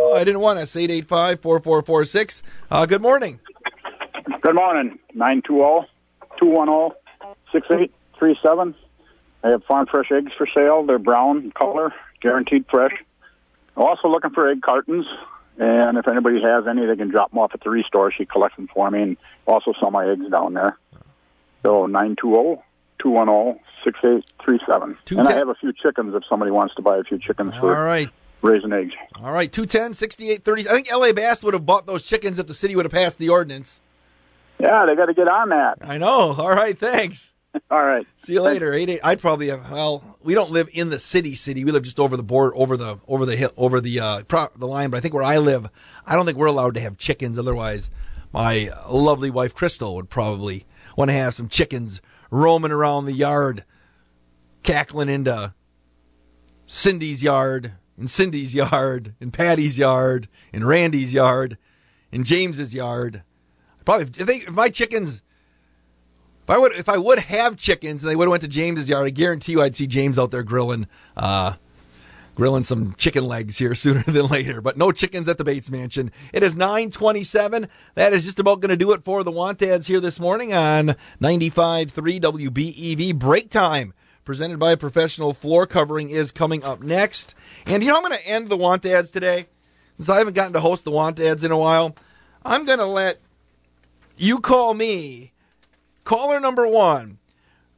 Oh, 0.00 0.14
I 0.14 0.24
didn't 0.24 0.40
want 0.40 0.58
us. 0.58 0.74
885 0.76 1.40
4446. 1.40 2.42
Uh, 2.70 2.86
good 2.86 3.02
morning. 3.02 3.40
Good 4.40 4.54
morning. 4.54 4.98
920 5.14 5.88
210 6.38 6.96
6837. 7.52 8.74
I 9.44 9.48
have 9.50 9.64
farm 9.64 9.86
fresh 9.86 10.10
eggs 10.12 10.32
for 10.36 10.48
sale. 10.54 10.84
They're 10.84 10.98
brown 10.98 11.52
color, 11.52 11.92
guaranteed 12.20 12.64
fresh. 12.70 12.92
Also 13.76 14.08
looking 14.08 14.30
for 14.30 14.48
egg 14.48 14.62
cartons. 14.62 15.06
And 15.58 15.98
if 15.98 16.06
anybody 16.06 16.40
has 16.42 16.66
any, 16.68 16.86
they 16.86 16.96
can 16.96 17.08
drop 17.10 17.30
them 17.30 17.38
off 17.40 17.50
at 17.52 17.60
the 17.62 17.70
restore. 17.70 18.12
She 18.12 18.24
collects 18.24 18.56
them 18.56 18.68
for 18.72 18.90
me 18.90 19.02
and 19.02 19.16
also 19.46 19.72
sell 19.80 19.90
my 19.90 20.08
eggs 20.08 20.24
down 20.30 20.54
there. 20.54 20.78
So 21.64 21.86
920 21.86 22.62
210 23.02 23.60
6837. 23.84 25.18
And 25.18 25.28
I 25.28 25.32
have 25.34 25.48
a 25.48 25.54
few 25.54 25.72
chickens 25.72 26.14
if 26.14 26.22
somebody 26.28 26.50
wants 26.50 26.74
to 26.76 26.82
buy 26.82 26.98
a 26.98 27.02
few 27.02 27.18
chickens 27.18 27.54
for 27.58 27.76
All 27.76 27.84
right. 27.84 28.08
raising 28.42 28.72
eggs. 28.72 28.92
All 29.16 29.32
right, 29.32 29.50
210 29.52 29.94
6830. 29.94 30.68
I 30.68 30.72
think 30.72 30.92
LA 30.92 31.12
Bass 31.12 31.42
would 31.42 31.54
have 31.54 31.66
bought 31.66 31.86
those 31.86 32.02
chickens 32.04 32.38
if 32.38 32.46
the 32.46 32.54
city 32.54 32.76
would 32.76 32.84
have 32.84 32.92
passed 32.92 33.18
the 33.18 33.28
ordinance. 33.28 33.80
Yeah, 34.60 34.86
they 34.86 34.94
got 34.96 35.06
to 35.06 35.14
get 35.14 35.28
on 35.28 35.48
that. 35.50 35.78
I 35.80 35.98
know. 35.98 36.34
All 36.36 36.50
right, 36.50 36.78
thanks. 36.78 37.34
All 37.70 37.84
right. 37.84 38.06
See 38.16 38.34
you 38.34 38.42
later. 38.42 38.74
Eight, 38.74 38.90
eight, 38.90 39.00
I'd 39.02 39.20
probably 39.20 39.48
have. 39.48 39.70
Well, 39.70 40.07
we 40.28 40.34
don't 40.34 40.50
live 40.50 40.68
in 40.74 40.90
the 40.90 40.98
city. 40.98 41.34
City. 41.34 41.64
We 41.64 41.72
live 41.72 41.84
just 41.84 41.98
over 41.98 42.14
the 42.14 42.22
border, 42.22 42.54
over 42.54 42.76
the 42.76 42.98
over 43.08 43.24
the 43.24 43.34
hill, 43.34 43.50
over 43.56 43.80
the 43.80 43.98
uh, 43.98 44.22
pro, 44.24 44.48
the 44.54 44.66
line. 44.66 44.90
But 44.90 44.98
I 44.98 45.00
think 45.00 45.14
where 45.14 45.22
I 45.22 45.38
live, 45.38 45.70
I 46.04 46.14
don't 46.14 46.26
think 46.26 46.36
we're 46.36 46.44
allowed 46.44 46.74
to 46.74 46.82
have 46.82 46.98
chickens. 46.98 47.38
Otherwise, 47.38 47.88
my 48.30 48.70
lovely 48.90 49.30
wife 49.30 49.54
Crystal 49.54 49.94
would 49.94 50.10
probably 50.10 50.66
want 50.98 51.08
to 51.08 51.14
have 51.14 51.32
some 51.32 51.48
chickens 51.48 52.02
roaming 52.30 52.72
around 52.72 53.06
the 53.06 53.14
yard, 53.14 53.64
cackling 54.62 55.08
into 55.08 55.54
Cindy's 56.66 57.22
yard, 57.22 57.72
and 57.96 58.10
Cindy's 58.10 58.54
yard, 58.54 59.14
and 59.22 59.32
Patty's 59.32 59.78
yard, 59.78 60.28
and 60.52 60.68
Randy's 60.68 61.14
yard, 61.14 61.56
and 62.12 62.26
James's 62.26 62.74
yard. 62.74 63.22
Probably, 63.86 64.22
I 64.22 64.26
think 64.26 64.48
if 64.48 64.50
my 64.50 64.68
chickens. 64.68 65.22
If 66.48 66.52
I 66.54 66.56
would, 66.56 66.72
if 66.72 66.88
I 66.88 66.96
would 66.96 67.18
have 67.18 67.58
chickens 67.58 68.02
and 68.02 68.10
they 68.10 68.16
would 68.16 68.24
have 68.24 68.30
went 68.30 68.40
to 68.40 68.48
James's 68.48 68.88
yard, 68.88 69.06
I 69.06 69.10
guarantee 69.10 69.52
you 69.52 69.60
I'd 69.60 69.76
see 69.76 69.86
James 69.86 70.18
out 70.18 70.30
there 70.30 70.42
grilling, 70.42 70.86
uh, 71.14 71.56
grilling 72.36 72.64
some 72.64 72.94
chicken 72.94 73.26
legs 73.26 73.58
here 73.58 73.74
sooner 73.74 74.02
than 74.04 74.28
later. 74.28 74.62
But 74.62 74.78
no 74.78 74.90
chickens 74.90 75.28
at 75.28 75.36
the 75.36 75.44
Bates 75.44 75.70
Mansion. 75.70 76.10
It 76.32 76.42
is 76.42 76.56
927. 76.56 77.68
That 77.96 78.14
is 78.14 78.24
just 78.24 78.38
about 78.38 78.60
going 78.60 78.70
to 78.70 78.78
do 78.78 78.92
it 78.92 79.04
for 79.04 79.22
the 79.22 79.30
Want 79.30 79.60
Ads 79.60 79.88
here 79.88 80.00
this 80.00 80.18
morning 80.18 80.54
on 80.54 80.96
95.3 81.20 81.92
WBEV. 82.18 83.18
Break 83.18 83.50
time 83.50 83.92
presented 84.24 84.58
by 84.58 84.74
Professional 84.74 85.34
Floor 85.34 85.66
Covering 85.66 86.08
is 86.08 86.32
coming 86.32 86.64
up 86.64 86.80
next. 86.80 87.34
And 87.66 87.82
you 87.82 87.90
know, 87.90 87.96
I'm 87.98 88.02
going 88.02 88.18
to 88.18 88.26
end 88.26 88.48
the 88.48 88.56
Want 88.56 88.86
Ads 88.86 89.10
today. 89.10 89.48
Since 89.98 90.08
I 90.08 90.16
haven't 90.16 90.32
gotten 90.32 90.54
to 90.54 90.60
host 90.60 90.86
the 90.86 90.92
Want 90.92 91.20
Ads 91.20 91.44
in 91.44 91.50
a 91.50 91.58
while, 91.58 91.94
I'm 92.42 92.64
going 92.64 92.78
to 92.78 92.86
let 92.86 93.20
you 94.16 94.40
call 94.40 94.72
me 94.72 95.32
Caller 96.08 96.40
number 96.40 96.66
one, 96.66 97.18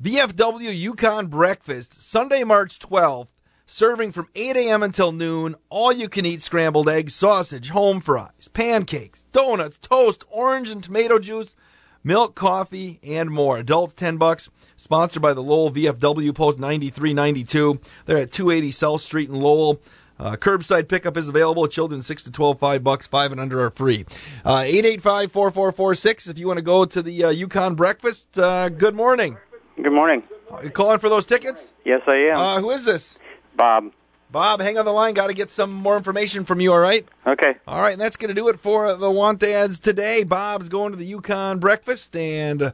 VFW 0.00 0.72
Yukon 0.72 1.26
Breakfast, 1.26 2.00
Sunday, 2.00 2.44
March 2.44 2.78
12th, 2.78 3.30
serving 3.66 4.12
from 4.12 4.28
8 4.36 4.56
a.m. 4.56 4.84
until 4.84 5.10
noon, 5.10 5.56
all 5.68 5.90
you 5.90 6.08
can 6.08 6.24
eat 6.24 6.40
scrambled 6.40 6.88
eggs, 6.88 7.12
sausage, 7.12 7.70
home 7.70 8.00
fries, 8.00 8.46
pancakes, 8.52 9.24
donuts, 9.32 9.78
toast, 9.78 10.22
orange 10.30 10.70
and 10.70 10.80
tomato 10.80 11.18
juice, 11.18 11.56
milk, 12.04 12.36
coffee, 12.36 13.00
and 13.02 13.30
more. 13.30 13.58
Adults 13.58 13.94
10 13.94 14.16
bucks. 14.16 14.48
Sponsored 14.76 15.22
by 15.22 15.34
the 15.34 15.42
Lowell 15.42 15.72
VFW 15.72 16.32
Post 16.32 16.60
9392. 16.60 17.80
They're 18.06 18.16
at 18.16 18.30
280 18.30 18.70
South 18.70 19.00
Street 19.00 19.28
in 19.28 19.40
Lowell. 19.40 19.82
Uh, 20.20 20.37
curbside 20.37 20.87
pickup 20.87 21.16
is 21.16 21.28
available. 21.28 21.66
Children 21.66 22.02
6 22.02 22.24
to 22.24 22.30
12, 22.30 22.59
5 22.59 22.85
bucks, 22.85 23.06
5 23.06 23.33
and 23.33 23.40
under 23.40 23.64
are 23.64 23.70
free. 23.70 24.04
Uh, 24.44 24.62
885 24.66 25.33
4446 25.33 26.28
if 26.28 26.38
you 26.38 26.46
want 26.46 26.59
to 26.59 26.62
go 26.62 26.85
to 26.85 27.00
the 27.00 27.24
uh, 27.24 27.30
Yukon 27.30 27.74
breakfast. 27.74 28.38
Uh, 28.38 28.68
good 28.68 28.94
morning. 28.94 29.38
Good 29.76 29.92
morning. 29.92 30.22
Uh, 30.50 30.61
you 30.62 30.70
calling 30.70 30.98
for 30.98 31.09
those 31.09 31.24
tickets? 31.24 31.72
Yes, 31.87 32.02
I 32.06 32.16
am. 32.16 32.37
Uh, 32.37 32.61
who 32.61 32.70
is 32.70 32.85
this? 32.85 33.18
Bob. 33.56 33.92
Bob, 34.30 34.61
hang 34.61 34.78
on 34.78 34.85
the 34.85 34.92
line. 34.92 35.14
Got 35.14 35.28
to 35.28 35.35
get 35.35 35.48
some 35.48 35.72
more 35.72 35.96
information 35.96 36.44
from 36.44 36.61
you, 36.61 36.72
all 36.72 36.78
right? 36.78 37.06
Okay. 37.26 37.54
All 37.66 37.80
right, 37.80 37.92
and 37.92 38.00
that's 38.00 38.16
going 38.16 38.28
to 38.28 38.35
do 38.35 38.48
it 38.48 38.61
for 38.61 38.94
the 38.94 39.11
Want 39.11 39.42
Ads 39.42 39.80
today. 39.80 40.22
Bob's 40.22 40.68
going 40.68 40.92
to 40.92 40.98
the 40.98 41.06
Yukon 41.06 41.59
breakfast 41.59 42.14
and 42.14 42.62
uh, 42.62 42.72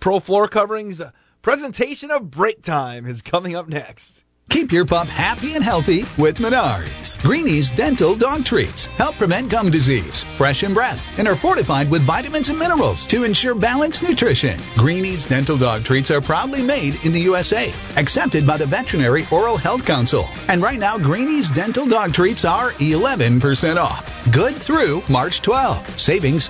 Pro 0.00 0.20
Floor 0.20 0.48
Coverings. 0.48 0.96
The 0.96 1.12
presentation 1.42 2.10
of 2.10 2.30
Break 2.30 2.62
Time 2.62 3.04
is 3.04 3.20
coming 3.20 3.54
up 3.54 3.68
next. 3.68 4.22
Keep 4.48 4.72
your 4.72 4.86
pup 4.86 5.08
happy 5.08 5.54
and 5.54 5.62
healthy 5.62 6.00
with 6.16 6.38
Menards. 6.38 7.22
Greenies 7.22 7.70
Dental 7.70 8.14
Dog 8.14 8.46
Treats 8.46 8.86
help 8.86 9.16
prevent 9.16 9.50
gum 9.50 9.70
disease, 9.70 10.22
freshen 10.22 10.72
breath, 10.72 11.04
and 11.18 11.28
are 11.28 11.36
fortified 11.36 11.90
with 11.90 12.02
vitamins 12.02 12.48
and 12.48 12.58
minerals 12.58 13.06
to 13.08 13.24
ensure 13.24 13.54
balanced 13.54 14.02
nutrition. 14.02 14.58
Greenies 14.76 15.26
Dental 15.26 15.58
Dog 15.58 15.84
Treats 15.84 16.10
are 16.10 16.22
proudly 16.22 16.62
made 16.62 17.04
in 17.04 17.12
the 17.12 17.20
USA, 17.20 17.72
accepted 17.96 18.46
by 18.46 18.56
the 18.56 18.66
Veterinary 18.66 19.26
Oral 19.30 19.58
Health 19.58 19.84
Council. 19.84 20.28
And 20.48 20.62
right 20.62 20.78
now, 20.78 20.96
Greenies 20.96 21.50
Dental 21.50 21.86
Dog 21.86 22.14
Treats 22.14 22.46
are 22.46 22.72
11% 22.72 23.76
off. 23.76 24.10
Good 24.32 24.56
through 24.56 25.02
March 25.08 25.42
12. 25.42 25.98
Savings 25.98 26.46